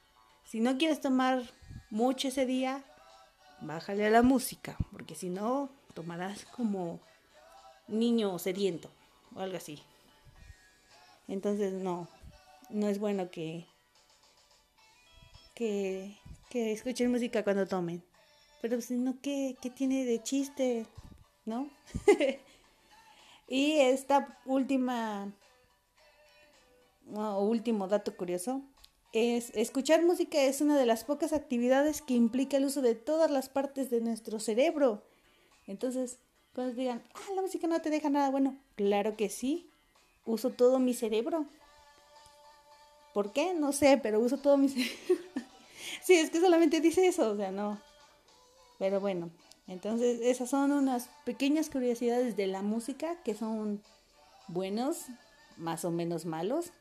si 0.46 0.60
no 0.60 0.78
quieres 0.78 1.02
tomar 1.02 1.44
mucho 1.90 2.30
ese 2.30 2.46
día, 2.46 2.84
bájale 3.62 4.06
a 4.06 4.10
la 4.10 4.22
música, 4.22 4.78
porque 4.92 5.16
si 5.16 5.30
no, 5.30 5.70
tomarás 5.94 6.46
como 6.46 7.00
niño 7.88 8.38
sediento 8.40 8.90
o 9.36 9.40
algo 9.40 9.58
así. 9.58 9.82
Entonces, 11.28 11.74
no, 11.74 12.08
no 12.70 12.88
es 12.88 13.00
bueno 13.00 13.30
que, 13.30 13.66
que, 15.56 16.18
que 16.50 16.72
escuchen 16.72 17.12
música 17.12 17.44
cuando 17.44 17.68
tomen. 17.68 18.04
Pero 18.62 18.82
si 18.82 18.96
no, 18.96 19.20
¿qué, 19.22 19.56
qué 19.62 19.70
tiene 19.70 20.06
de 20.06 20.22
chiste? 20.24 20.86
¿No? 21.46 21.70
y 23.48 23.80
esta 23.80 24.40
última, 24.46 25.32
último 27.06 27.88
dato 27.88 28.16
curioso, 28.16 28.62
es 29.14 29.52
escuchar 29.56 30.04
música 30.04 30.42
es 30.44 30.62
una 30.62 30.78
de 30.78 30.86
las 30.86 31.04
pocas 31.04 31.34
actividades 31.34 32.02
que 32.02 32.14
implica 32.14 32.58
el 32.58 32.66
uso 32.66 32.82
de 32.82 32.96
todas 32.96 33.32
las 33.32 33.50
partes 33.50 33.90
de 33.90 34.02
nuestro 34.02 34.40
cerebro. 34.40 35.04
Entonces, 35.66 36.20
cuando 36.54 36.74
digan, 36.74 37.04
ah, 37.14 37.34
la 37.36 37.42
música 37.42 37.68
no 37.68 37.82
te 37.82 37.90
deja 37.90 38.10
nada 38.10 38.30
bueno, 38.30 38.58
claro 38.76 39.16
que 39.16 39.30
sí, 39.30 39.70
uso 40.26 40.52
todo 40.52 40.80
mi 40.80 40.94
cerebro. 40.94 41.46
¿Por 43.14 43.32
qué? 43.32 43.54
No 43.54 43.72
sé, 43.72 44.00
pero 44.02 44.20
uso 44.20 44.38
todo 44.38 44.58
mi 44.58 44.70
cerebro. 44.70 45.24
sí, 46.04 46.16
es 46.16 46.30
que 46.30 46.40
solamente 46.40 46.82
dice 46.82 47.08
eso, 47.08 47.32
o 47.32 47.38
sea, 47.38 47.52
no. 47.52 47.80
Pero 48.78 49.00
bueno, 49.00 49.32
entonces 49.68 50.20
esas 50.22 50.50
son 50.50 50.72
unas 50.72 51.10
pequeñas 51.26 51.70
curiosidades 51.70 52.38
de 52.38 52.48
la 52.48 52.62
música 52.62 53.16
que 53.24 53.34
son 53.34 53.82
buenos, 54.48 55.06
más 55.58 55.84
o 55.84 55.92
menos 55.92 56.26
malos, 56.26 56.72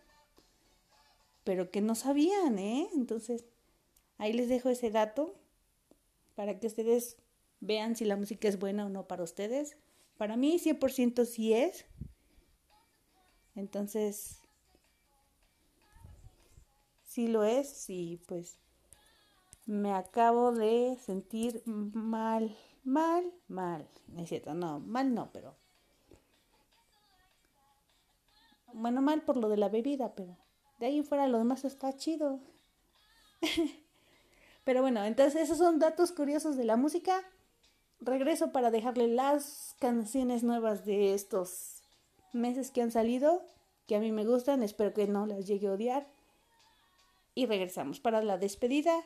pero 1.47 1.71
que 1.71 1.81
no 1.81 1.95
sabían, 1.95 2.59
¿eh? 2.59 2.91
Entonces, 2.97 3.47
ahí 4.19 4.33
les 4.33 4.49
dejo 4.49 4.69
ese 4.69 4.91
dato 4.91 5.33
para 6.35 6.59
que 6.59 6.67
ustedes 6.67 7.19
vean 7.61 7.95
si 7.95 8.05
la 8.05 8.17
música 8.17 8.49
es 8.49 8.59
buena 8.59 8.85
o 8.85 8.89
no 8.89 9.07
para 9.07 9.23
ustedes. 9.23 9.77
Para 10.17 10.37
mí 10.37 10.59
100% 10.59 11.25
sí 11.25 11.55
es. 11.55 11.87
Entonces, 13.55 14.43
sí 17.05 17.29
lo 17.29 17.45
es 17.45 17.89
y 17.89 18.17
pues 18.27 18.59
Me 19.67 19.93
acabo 19.93 20.51
de 20.51 20.99
sentir 21.01 21.63
mal, 21.65 22.57
mal, 22.83 23.33
mal. 23.47 23.89
No 24.09 24.23
es 24.23 24.29
cierto, 24.29 24.53
no, 24.53 24.81
mal 24.81 25.15
no, 25.15 25.31
pero... 25.33 25.57
Bueno, 28.73 29.01
mal 29.01 29.23
por 29.23 29.37
lo 29.37 29.49
de 29.49 29.57
la 29.57 29.69
bebida, 29.69 30.15
pero 30.17 30.37
de 30.79 30.87
ahí 30.87 30.99
en 30.99 31.05
fuera 31.05 31.29
lo 31.29 31.39
demás 31.39 31.65
está 31.65 31.97
chido. 31.97 32.41
pero 34.65 34.83
bueno, 34.83 35.05
entonces 35.05 35.43
esos 35.43 35.59
son 35.59 35.79
datos 35.79 36.13
curiosos 36.13 36.57
de 36.57 36.65
la 36.65 36.77
música. 36.77 37.23
Regreso 38.01 38.53
para 38.53 38.71
dejarle 38.71 39.09
las 39.09 39.75
canciones 39.79 40.43
nuevas 40.43 40.85
de 40.85 41.15
estos 41.15 41.83
meses 42.33 42.71
que 42.71 42.83
han 42.83 42.91
salido, 42.91 43.43
que 43.87 43.97
a 43.97 44.01
mí 44.01 44.13
me 44.13 44.27
gustan, 44.27 44.63
espero 44.63 44.93
que 44.93 45.07
no 45.07 45.27
las 45.27 45.47
llegue 45.47 45.69
a 45.69 45.73
odiar. 45.73 46.07
Y 47.35 47.47
regresamos 47.47 48.01
para 48.01 48.23
la 48.23 48.39
despedida. 48.39 49.03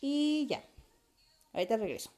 Y 0.00 0.46
ya. 0.48 0.62
Ahorita 1.52 1.76
regreso. 1.76 2.10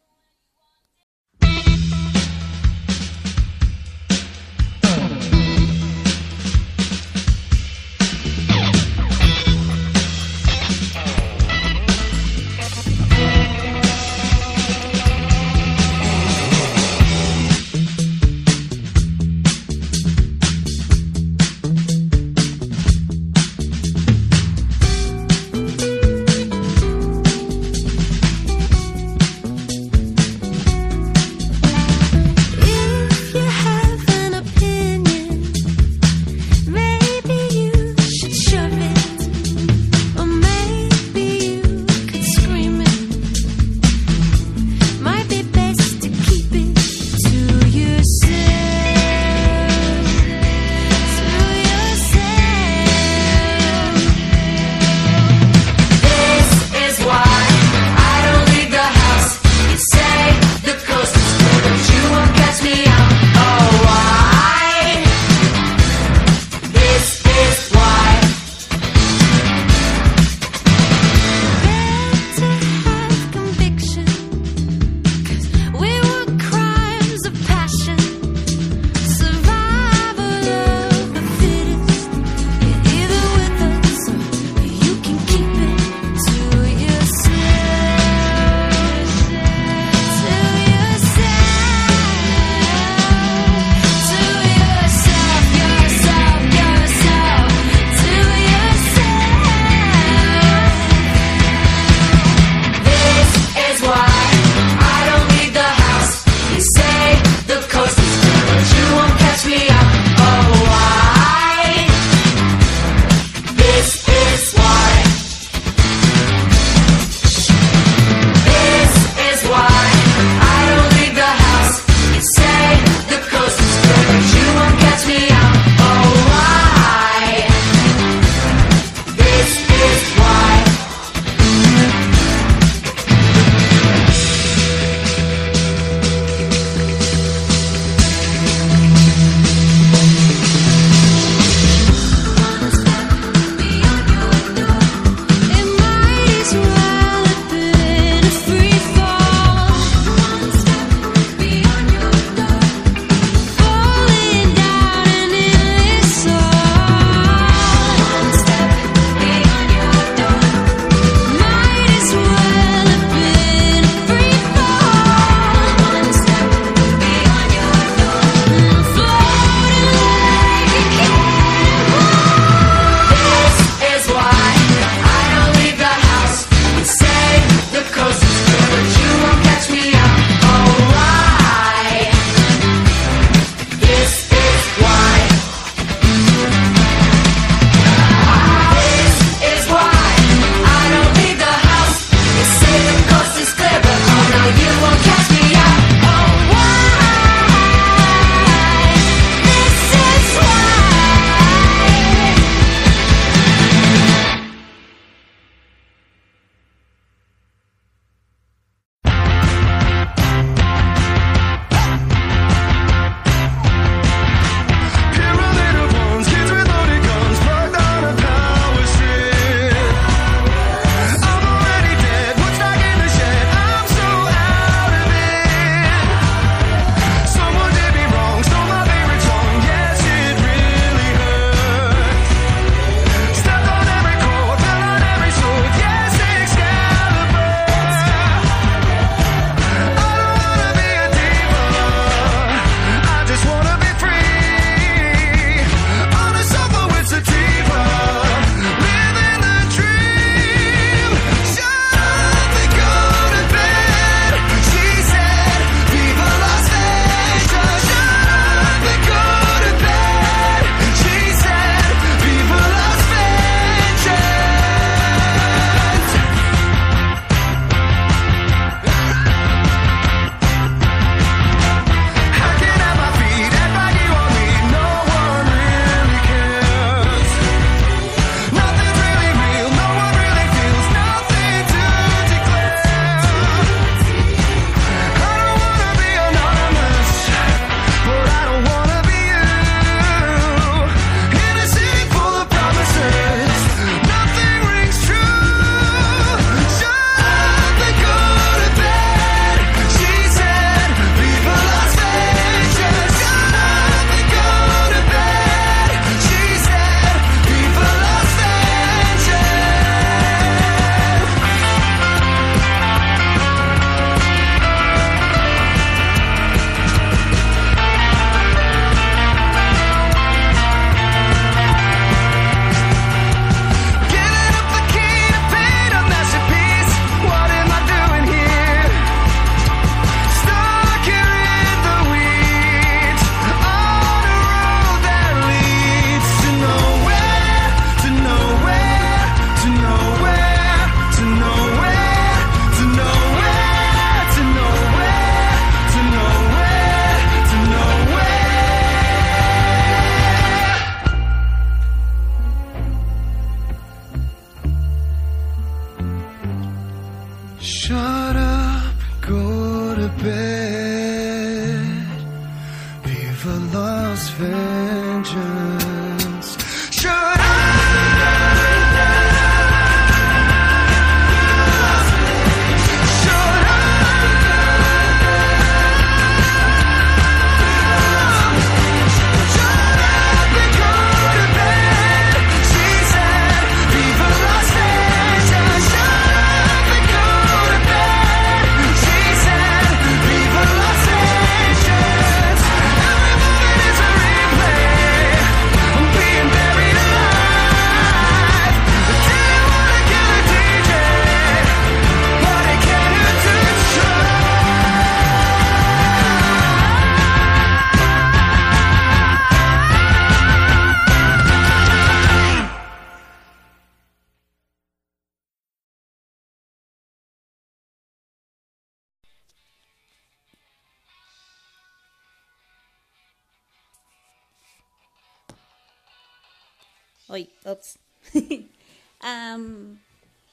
Ups. 427.66 427.98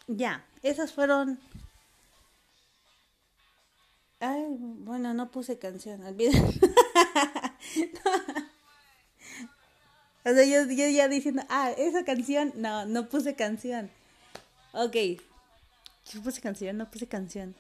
Ya, 0.08 0.46
esas 0.64 0.92
fueron. 0.92 1.40
Ay, 4.20 4.46
bueno, 4.60 5.14
no 5.14 5.32
puse 5.32 5.58
canción, 5.58 6.04
olviden. 6.04 6.44
o 10.26 10.30
sea, 10.30 10.46
yo, 10.46 10.66
ya 10.66 11.08
diciendo, 11.08 11.44
ah, 11.50 11.72
esa 11.78 12.04
canción, 12.04 12.52
no, 12.56 12.86
no 12.86 13.08
puse 13.08 13.36
canción. 13.36 13.90
Ok, 14.74 14.96
¿yo 16.12 16.22
puse 16.22 16.42
canción? 16.42 16.78
No 16.78 16.90
puse 16.92 17.08
canción. 17.08 17.56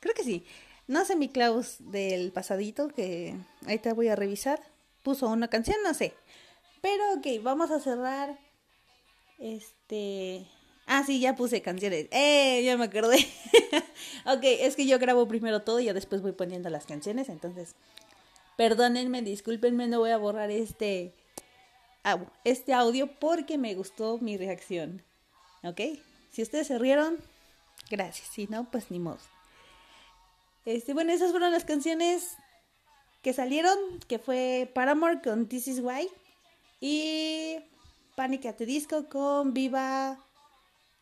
Creo 0.00 0.14
que 0.14 0.24
sí. 0.24 0.44
No 0.86 1.04
sé 1.04 1.16
mi 1.16 1.28
Klaus 1.28 1.76
del 1.80 2.30
pasadito, 2.30 2.88
que 2.88 3.36
ahorita 3.62 3.94
voy 3.94 4.08
a 4.08 4.16
revisar. 4.16 4.60
Puso 5.02 5.28
una 5.28 5.48
canción, 5.48 5.76
no 5.82 5.94
sé. 5.94 6.14
Pero 6.82 7.14
ok, 7.14 7.42
vamos 7.42 7.70
a 7.70 7.80
cerrar. 7.80 8.38
Este. 9.38 10.46
Ah, 10.86 11.02
sí, 11.04 11.20
ya 11.20 11.34
puse 11.34 11.62
canciones. 11.62 12.08
¡Eh! 12.10 12.62
Ya 12.64 12.76
me 12.76 12.84
acordé. 12.84 13.18
ok, 14.26 14.42
es 14.42 14.76
que 14.76 14.86
yo 14.86 14.98
grabo 14.98 15.26
primero 15.26 15.62
todo 15.62 15.80
y 15.80 15.86
ya 15.86 15.94
después 15.94 16.22
voy 16.22 16.32
poniendo 16.32 16.68
las 16.68 16.86
canciones. 16.86 17.28
Entonces, 17.28 17.74
perdónenme, 18.56 19.22
discúlpenme, 19.22 19.86
no 19.86 20.00
voy 20.00 20.10
a 20.10 20.18
borrar 20.18 20.50
este, 20.50 21.14
este 22.44 22.74
audio 22.74 23.08
porque 23.18 23.56
me 23.58 23.74
gustó 23.74 24.18
mi 24.18 24.36
reacción. 24.36 25.02
¿Ok? 25.62 25.80
Si 26.30 26.42
ustedes 26.42 26.66
se 26.66 26.78
rieron, 26.78 27.18
gracias. 27.90 28.28
Si 28.28 28.46
no, 28.46 28.70
pues 28.70 28.90
ni 28.90 28.98
modo. 28.98 29.18
Este, 30.66 30.94
bueno, 30.94 31.12
esas 31.12 31.30
fueron 31.30 31.52
las 31.52 31.64
canciones 31.64 32.36
que 33.22 33.32
salieron, 33.32 33.78
que 34.06 34.18
fue 34.18 34.70
Paramore 34.74 35.22
con 35.22 35.48
This 35.48 35.68
Is 35.68 35.80
Why 35.80 36.08
y 36.80 37.56
Panic 38.16 38.46
at 38.46 38.54
the 38.56 38.66
Disco 38.66 39.08
con 39.08 39.54
Viva 39.54 40.18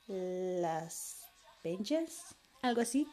las 0.09 1.27
Vengeance, 1.63 2.23
algo 2.63 2.81
así. 2.81 3.07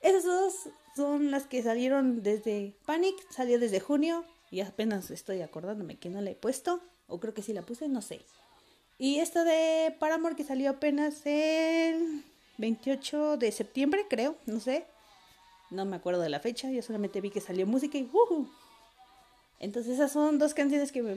Esas 0.00 0.24
dos 0.24 0.54
son 0.96 1.30
las 1.30 1.46
que 1.46 1.62
salieron 1.62 2.22
desde 2.22 2.76
Panic, 2.86 3.14
salió 3.30 3.58
desde 3.58 3.80
junio 3.80 4.24
y 4.50 4.60
apenas 4.60 5.10
estoy 5.10 5.42
acordándome 5.42 5.96
que 5.96 6.08
no 6.08 6.20
la 6.20 6.30
he 6.30 6.34
puesto, 6.34 6.80
o 7.08 7.18
creo 7.18 7.34
que 7.34 7.42
sí 7.42 7.52
la 7.52 7.62
puse, 7.62 7.88
no 7.88 8.02
sé. 8.02 8.20
Y 8.98 9.18
esta 9.18 9.44
de 9.44 9.96
Paramore 9.98 10.36
que 10.36 10.44
salió 10.44 10.70
apenas 10.70 11.22
el 11.24 12.24
28 12.58 13.38
de 13.38 13.50
septiembre, 13.50 14.06
creo, 14.08 14.36
no 14.46 14.60
sé. 14.60 14.86
No 15.70 15.84
me 15.84 15.96
acuerdo 15.96 16.20
de 16.20 16.28
la 16.28 16.40
fecha, 16.40 16.70
yo 16.70 16.82
solamente 16.82 17.20
vi 17.20 17.30
que 17.30 17.40
salió 17.40 17.66
música 17.66 17.98
y 17.98 18.04
¡wujú! 18.04 18.48
Entonces 19.58 19.94
esas 19.94 20.12
son 20.12 20.38
dos 20.38 20.54
canciones 20.54 20.92
que 20.92 21.16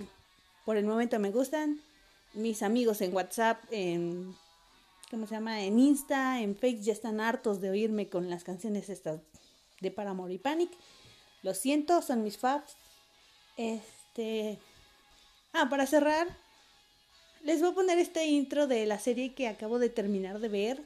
por 0.65 0.77
el 0.77 0.85
momento 0.85 1.19
me 1.19 1.31
gustan. 1.31 1.81
Mis 2.35 2.63
amigos 2.63 3.01
en 3.01 3.13
WhatsApp, 3.13 3.63
en 3.71 4.35
¿cómo 5.09 5.25
se 5.25 5.35
llama? 5.35 5.63
En 5.63 5.79
Insta, 5.79 6.41
en 6.41 6.55
Facebook 6.55 6.85
ya 6.85 6.93
están 6.93 7.21
hartos 7.21 7.61
de 7.61 7.69
oírme 7.69 8.09
con 8.09 8.29
las 8.29 8.43
canciones 8.43 8.89
estas 8.89 9.21
de 9.79 9.91
Paramore 9.91 10.33
y 10.33 10.37
Panic. 10.37 10.69
Lo 11.43 11.53
siento, 11.53 12.01
son 12.01 12.23
mis 12.23 12.37
faves. 12.37 12.75
Este, 13.55 14.59
ah, 15.53 15.69
para 15.69 15.87
cerrar, 15.87 16.27
les 17.43 17.61
voy 17.61 17.71
a 17.71 17.75
poner 17.75 17.99
este 17.99 18.25
intro 18.25 18.67
de 18.67 18.85
la 18.85 18.99
serie 18.99 19.33
que 19.33 19.47
acabo 19.47 19.79
de 19.79 19.89
terminar 19.89 20.39
de 20.39 20.49
ver. 20.49 20.83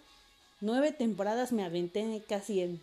Nueve 0.61 0.91
temporadas 0.91 1.51
me 1.51 1.63
aventé 1.63 2.21
casi 2.27 2.61
en 2.61 2.81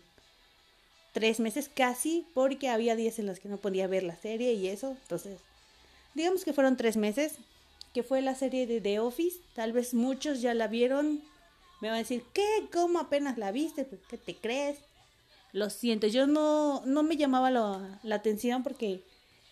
tres 1.13 1.39
meses 1.39 1.69
casi 1.73 2.27
porque 2.33 2.69
había 2.69 2.95
días 2.95 3.17
en 3.19 3.27
los 3.27 3.39
que 3.39 3.49
no 3.49 3.57
podía 3.57 3.87
ver 3.87 4.03
la 4.03 4.15
serie 4.15 4.53
y 4.53 4.67
eso. 4.67 4.97
Entonces, 5.03 5.39
digamos 6.15 6.43
que 6.43 6.53
fueron 6.53 6.75
tres 6.75 6.97
meses, 6.97 7.35
fue 8.03 8.21
la 8.21 8.35
serie 8.35 8.67
de 8.67 8.81
The 8.81 8.99
Office. 8.99 9.39
Tal 9.53 9.73
vez 9.73 9.93
muchos 9.93 10.41
ya 10.41 10.53
la 10.53 10.67
vieron. 10.67 11.21
Me 11.81 11.89
van 11.89 11.95
a 11.95 11.99
decir, 11.99 12.23
¿qué? 12.33 12.67
¿Cómo 12.71 12.99
apenas 12.99 13.37
la 13.37 13.51
viste? 13.51 13.85
Pues, 13.85 14.01
¿Qué 14.09 14.17
te 14.17 14.35
crees? 14.35 14.79
Lo 15.53 15.69
siento, 15.69 16.07
yo 16.07 16.27
no, 16.27 16.83
no 16.85 17.03
me 17.03 17.17
llamaba 17.17 17.49
la 17.51 18.15
atención 18.15 18.63
porque 18.63 19.01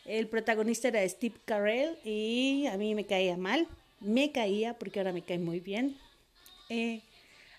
el 0.05 0.27
protagonista 0.27 0.87
era 0.87 1.07
Steve 1.07 1.35
Carell 1.45 1.97
y 2.03 2.67
a 2.67 2.77
mí 2.77 2.93
me 2.93 3.05
caía 3.05 3.37
mal. 3.37 3.67
Me 3.99 4.31
caía 4.31 4.75
porque 4.75 4.99
ahora 4.99 5.13
me 5.13 5.23
cae 5.23 5.39
muy 5.39 5.59
bien. 5.59 5.97
Eh, 6.69 7.01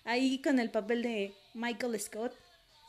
ahí 0.05 0.39
con 0.39 0.59
el 0.59 0.71
papel 0.71 1.03
de 1.03 1.33
Michael 1.53 1.99
Scott 1.99 2.33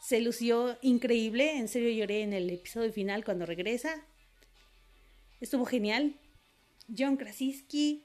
se 0.00 0.20
lució 0.20 0.78
increíble. 0.80 1.56
En 1.56 1.66
serio 1.66 1.90
lloré 1.90 2.22
en 2.22 2.32
el 2.34 2.48
episodio 2.50 2.92
final 2.92 3.24
cuando 3.24 3.46
regresa. 3.46 4.04
Estuvo 5.40 5.64
genial. 5.64 6.14
John 6.96 7.16
Krasinski, 7.16 8.04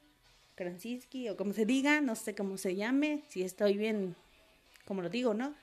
Krasinski 0.56 1.30
o 1.30 1.38
como 1.38 1.54
se 1.54 1.66
diga, 1.66 2.02
no 2.02 2.16
sé 2.16 2.36
cómo 2.36 2.58
se 2.58 2.76
llame, 2.76 3.24
si 3.30 3.44
estoy 3.44 3.78
bien, 3.78 4.16
como 4.86 5.02
lo 5.02 5.10
digo, 5.10 5.34
¿no? 5.34 5.56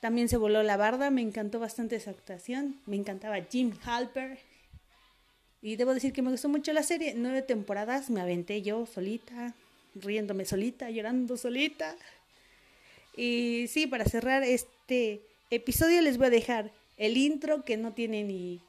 También 0.00 0.28
se 0.28 0.36
voló 0.36 0.62
la 0.62 0.76
barda, 0.76 1.10
me 1.10 1.22
encantó 1.22 1.60
bastante 1.60 1.96
esa 1.96 2.10
actuación, 2.10 2.80
me 2.86 2.96
encantaba 2.96 3.40
Jim 3.42 3.72
Halper. 3.84 4.38
Y 5.60 5.76
debo 5.76 5.94
decir 5.94 6.12
que 6.12 6.22
me 6.22 6.30
gustó 6.30 6.48
mucho 6.48 6.72
la 6.72 6.82
serie, 6.82 7.14
nueve 7.16 7.42
temporadas 7.42 8.10
me 8.10 8.20
aventé 8.20 8.62
yo 8.62 8.84
solita, 8.84 9.54
riéndome 9.94 10.44
solita, 10.44 10.90
llorando 10.90 11.36
solita. 11.36 11.96
Y 13.16 13.66
sí, 13.68 13.86
para 13.86 14.04
cerrar 14.04 14.42
este 14.42 15.22
episodio 15.50 16.00
les 16.02 16.18
voy 16.18 16.26
a 16.26 16.30
dejar 16.30 16.72
el 16.96 17.16
intro 17.16 17.64
que 17.64 17.76
no 17.76 17.92
tiene 17.92 18.24
ni, 18.24 18.60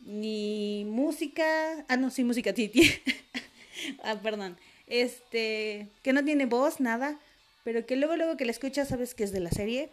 ni 0.00 0.84
música. 0.86 1.84
Ah, 1.88 1.96
no, 1.96 2.10
sí, 2.10 2.24
música, 2.24 2.52
tiene. 2.52 2.72
ah, 4.02 4.16
perdón. 4.22 4.56
Este, 4.86 5.88
que 6.02 6.12
no 6.12 6.24
tiene 6.24 6.46
voz, 6.46 6.80
nada. 6.80 7.18
Pero 7.64 7.86
que 7.86 7.96
luego, 7.96 8.16
luego 8.16 8.36
que 8.36 8.44
la 8.44 8.52
escuchas 8.52 8.88
sabes 8.88 9.14
que 9.14 9.24
es 9.24 9.32
de 9.32 9.40
la 9.40 9.50
serie. 9.50 9.90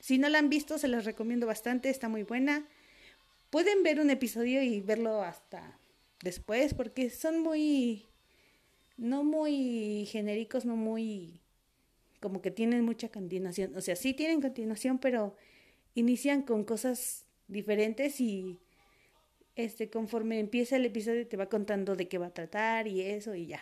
Si 0.00 0.18
no 0.18 0.28
la 0.28 0.38
han 0.38 0.48
visto, 0.48 0.78
se 0.78 0.88
las 0.88 1.04
recomiendo 1.04 1.46
bastante, 1.46 1.90
está 1.90 2.08
muy 2.08 2.22
buena. 2.22 2.66
Pueden 3.50 3.82
ver 3.82 4.00
un 4.00 4.10
episodio 4.10 4.62
y 4.62 4.80
verlo 4.80 5.22
hasta 5.22 5.78
después, 6.22 6.74
porque 6.74 7.10
son 7.10 7.40
muy. 7.40 8.06
No 8.96 9.24
muy 9.24 10.06
genéricos, 10.10 10.64
no 10.64 10.76
muy 10.76 11.40
como 12.22 12.40
que 12.40 12.52
tienen 12.52 12.84
mucha 12.84 13.08
continuación. 13.08 13.76
O 13.76 13.80
sea, 13.80 13.96
sí 13.96 14.14
tienen 14.14 14.40
continuación, 14.40 14.98
pero 14.98 15.36
inician 15.94 16.42
con 16.42 16.64
cosas 16.64 17.26
diferentes 17.48 18.20
y 18.20 18.60
este 19.56 19.90
conforme 19.90 20.38
empieza 20.38 20.76
el 20.76 20.86
episodio 20.86 21.26
te 21.26 21.36
va 21.36 21.46
contando 21.46 21.96
de 21.96 22.08
qué 22.08 22.18
va 22.18 22.26
a 22.26 22.34
tratar 22.34 22.86
y 22.86 23.02
eso 23.02 23.34
y 23.34 23.46
ya. 23.46 23.60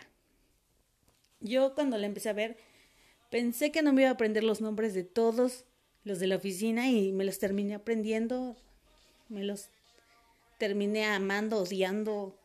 Yo 1.39 1.73
cuando 1.75 1.97
la 1.97 2.07
empecé 2.07 2.29
a 2.29 2.33
ver 2.33 2.57
pensé 3.29 3.71
que 3.71 3.81
no 3.81 3.93
me 3.93 4.01
iba 4.01 4.09
a 4.09 4.13
aprender 4.13 4.43
los 4.43 4.61
nombres 4.61 4.93
de 4.93 5.03
todos 5.03 5.65
los 6.03 6.19
de 6.19 6.27
la 6.27 6.35
oficina 6.37 6.89
y 6.89 7.11
me 7.11 7.25
los 7.25 7.39
terminé 7.39 7.75
aprendiendo. 7.75 8.55
Me 9.29 9.43
los 9.43 9.69
terminé 10.57 11.05
amando, 11.05 11.59
odiando. 11.59 12.37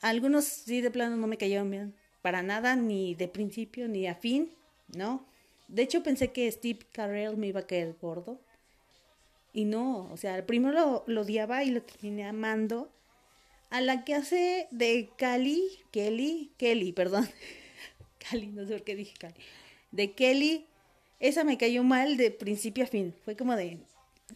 Algunos 0.00 0.44
sí 0.44 0.80
de 0.80 0.90
plano 0.90 1.16
no 1.16 1.26
me 1.26 1.36
cayeron 1.36 1.70
bien 1.70 1.94
para 2.22 2.42
nada, 2.42 2.74
ni 2.74 3.14
de 3.14 3.28
principio 3.28 3.86
ni 3.86 4.08
a 4.08 4.16
fin, 4.16 4.50
¿no? 4.88 5.24
De 5.68 5.82
hecho 5.82 6.02
pensé 6.02 6.32
que 6.32 6.50
Steve 6.50 6.80
Carell 6.90 7.36
me 7.36 7.46
iba 7.46 7.60
a 7.60 7.66
caer 7.66 7.94
gordo. 8.00 8.40
Y 9.56 9.64
no, 9.64 10.10
o 10.12 10.18
sea, 10.18 10.44
primero 10.44 10.74
lo, 10.74 11.04
lo 11.06 11.22
odiaba 11.22 11.64
y 11.64 11.70
lo 11.70 11.80
terminé 11.80 12.26
amando. 12.26 12.92
A 13.70 13.80
la 13.80 14.04
que 14.04 14.14
hace 14.14 14.68
de 14.70 15.08
Cali, 15.16 15.62
Kelly, 15.90 16.52
Kelly, 16.58 16.92
perdón. 16.92 17.26
Cali, 18.18 18.48
no 18.48 18.66
sé 18.66 18.74
por 18.74 18.82
qué 18.84 18.94
dije 18.94 19.14
Cali. 19.18 19.34
De 19.92 20.12
Kelly, 20.12 20.66
esa 21.20 21.42
me 21.42 21.56
cayó 21.56 21.84
mal 21.84 22.18
de 22.18 22.30
principio 22.30 22.84
a 22.84 22.86
fin. 22.86 23.14
Fue 23.24 23.34
como 23.34 23.56
de, 23.56 23.78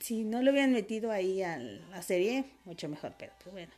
si 0.01 0.25
no 0.25 0.43
lo 0.43 0.53
hubieran 0.53 0.73
metido 0.73 1.11
ahí 1.11 1.43
a 1.43 1.59
la 1.59 2.01
serie, 2.01 2.47
mucho 2.65 2.89
mejor, 2.89 3.13
pero 3.19 3.35
pues 3.43 3.53
bueno. 3.53 3.73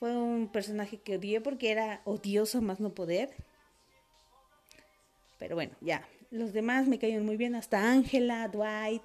Fue 0.00 0.16
un 0.16 0.48
personaje 0.48 0.98
que 0.98 1.14
odié 1.14 1.42
porque 1.42 1.70
era 1.70 2.02
odioso 2.06 2.60
más 2.60 2.80
no 2.80 2.92
poder. 2.92 3.30
Pero 5.38 5.54
bueno, 5.54 5.76
ya. 5.80 6.08
Los 6.32 6.52
demás 6.52 6.88
me 6.88 6.98
cayeron 6.98 7.24
muy 7.24 7.36
bien. 7.36 7.54
Hasta 7.54 7.88
Ángela, 7.88 8.48
Dwight, 8.48 9.02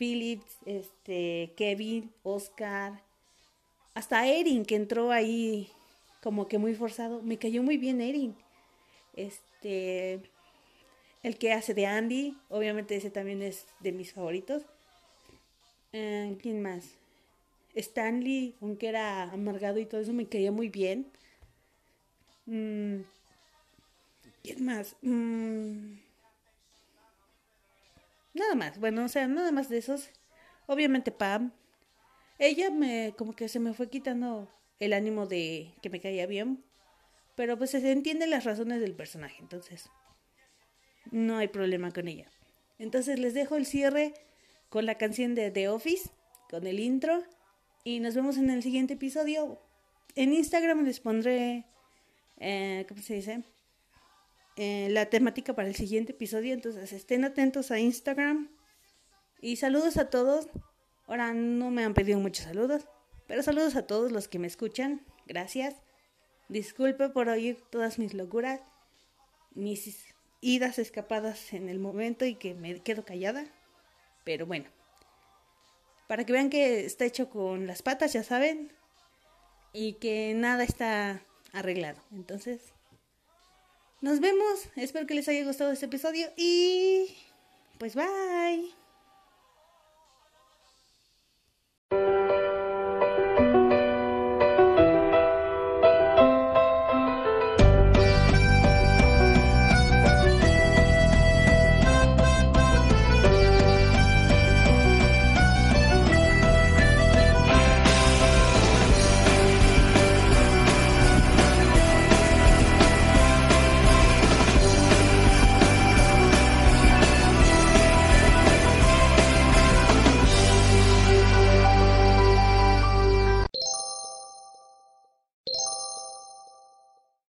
Phillips, 0.00 0.56
este, 0.64 1.52
Kevin, 1.56 2.10
Oscar. 2.22 3.02
Hasta 3.92 4.26
Erin, 4.26 4.64
que 4.64 4.76
entró 4.76 5.12
ahí 5.12 5.70
como 6.22 6.48
que 6.48 6.56
muy 6.56 6.74
forzado. 6.74 7.20
Me 7.20 7.36
cayó 7.36 7.62
muy 7.62 7.76
bien 7.76 8.00
Erin. 8.00 8.34
Este. 9.14 10.22
El 11.22 11.36
que 11.36 11.52
hace 11.52 11.74
de 11.74 11.84
Andy. 11.84 12.34
Obviamente 12.48 12.96
ese 12.96 13.10
también 13.10 13.42
es 13.42 13.66
de 13.80 13.92
mis 13.92 14.14
favoritos. 14.14 14.62
Eh, 15.92 16.34
¿Quién 16.40 16.62
más? 16.62 16.94
Stanley, 17.74 18.54
aunque 18.62 18.88
era 18.88 19.24
amargado 19.24 19.78
y 19.80 19.84
todo 19.84 20.00
eso, 20.00 20.14
me 20.14 20.26
caía 20.26 20.50
muy 20.50 20.70
bien. 20.70 21.06
Mm, 22.46 23.02
¿Quién 24.42 24.64
más? 24.64 24.96
Mm, 25.02 25.98
nada 28.34 28.54
más, 28.54 28.78
bueno, 28.78 29.04
o 29.04 29.08
sea, 29.08 29.28
nada 29.28 29.52
más 29.52 29.68
de 29.68 29.78
esos. 29.78 30.10
Obviamente 30.66 31.10
Pam. 31.10 31.52
Ella 32.38 32.70
me, 32.70 33.14
como 33.18 33.34
que 33.34 33.48
se 33.48 33.60
me 33.60 33.74
fue 33.74 33.90
quitando 33.90 34.48
el 34.78 34.92
ánimo 34.92 35.26
de 35.26 35.74
que 35.82 35.90
me 35.90 36.00
caía 36.00 36.26
bien. 36.26 36.64
Pero 37.34 37.56
pues 37.56 37.70
se 37.70 37.90
entiende 37.90 38.26
las 38.26 38.44
razones 38.44 38.80
del 38.80 38.94
personaje, 38.94 39.36
entonces 39.40 39.90
no 41.10 41.38
hay 41.38 41.48
problema 41.48 41.90
con 41.90 42.08
ella. 42.08 42.30
Entonces 42.78 43.18
les 43.18 43.34
dejo 43.34 43.56
el 43.56 43.66
cierre 43.66 44.14
con 44.68 44.86
la 44.86 44.96
canción 44.96 45.34
de 45.34 45.50
The 45.50 45.68
Office, 45.68 46.10
con 46.48 46.66
el 46.66 46.80
intro. 46.80 47.22
Y 47.84 48.00
nos 48.00 48.14
vemos 48.14 48.36
en 48.36 48.50
el 48.50 48.62
siguiente 48.62 48.94
episodio. 48.94 49.60
En 50.16 50.32
Instagram 50.32 50.84
les 50.84 51.00
pondré, 51.00 51.64
eh, 52.38 52.84
¿cómo 52.88 53.00
se 53.00 53.14
dice? 53.14 53.42
Eh, 54.56 54.88
la 54.90 55.06
temática 55.06 55.54
para 55.54 55.68
el 55.68 55.74
siguiente 55.74 56.12
episodio. 56.12 56.54
Entonces 56.54 56.92
estén 56.92 57.24
atentos 57.24 57.70
a 57.70 57.78
Instagram. 57.78 58.50
Y 59.40 59.56
saludos 59.56 59.96
a 59.96 60.10
todos. 60.10 60.48
Ahora 61.06 61.32
no 61.32 61.70
me 61.70 61.84
han 61.84 61.94
pedido 61.94 62.18
muchos 62.20 62.44
saludos. 62.44 62.86
Pero 63.26 63.42
saludos 63.42 63.76
a 63.76 63.86
todos 63.86 64.12
los 64.12 64.28
que 64.28 64.38
me 64.38 64.46
escuchan. 64.46 65.06
Gracias. 65.26 65.76
Disculpe 66.48 67.08
por 67.08 67.28
oír 67.28 67.58
todas 67.70 67.98
mis 67.98 68.14
locuras. 68.14 68.60
Mis 69.54 70.04
idas 70.40 70.78
escapadas 70.78 71.52
en 71.52 71.68
el 71.68 71.78
momento 71.78 72.24
y 72.24 72.34
que 72.34 72.54
me 72.54 72.80
quedo 72.82 73.04
callada. 73.04 73.46
Pero 74.24 74.46
bueno. 74.46 74.68
Para 76.08 76.26
que 76.26 76.32
vean 76.32 76.50
que 76.50 76.84
está 76.84 77.04
hecho 77.04 77.30
con 77.30 77.66
las 77.66 77.82
patas, 77.82 78.12
ya 78.12 78.24
saben. 78.24 78.72
Y 79.72 79.94
que 79.94 80.34
nada 80.34 80.64
está 80.64 81.22
arreglado. 81.52 82.02
Entonces, 82.10 82.72
nos 84.00 84.20
vemos. 84.20 84.68
Espero 84.76 85.06
que 85.06 85.14
les 85.14 85.28
haya 85.28 85.44
gustado 85.44 85.72
este 85.72 85.86
episodio 85.86 86.28
y 86.36 87.06
pues 87.78 87.94
bye. 87.94 88.70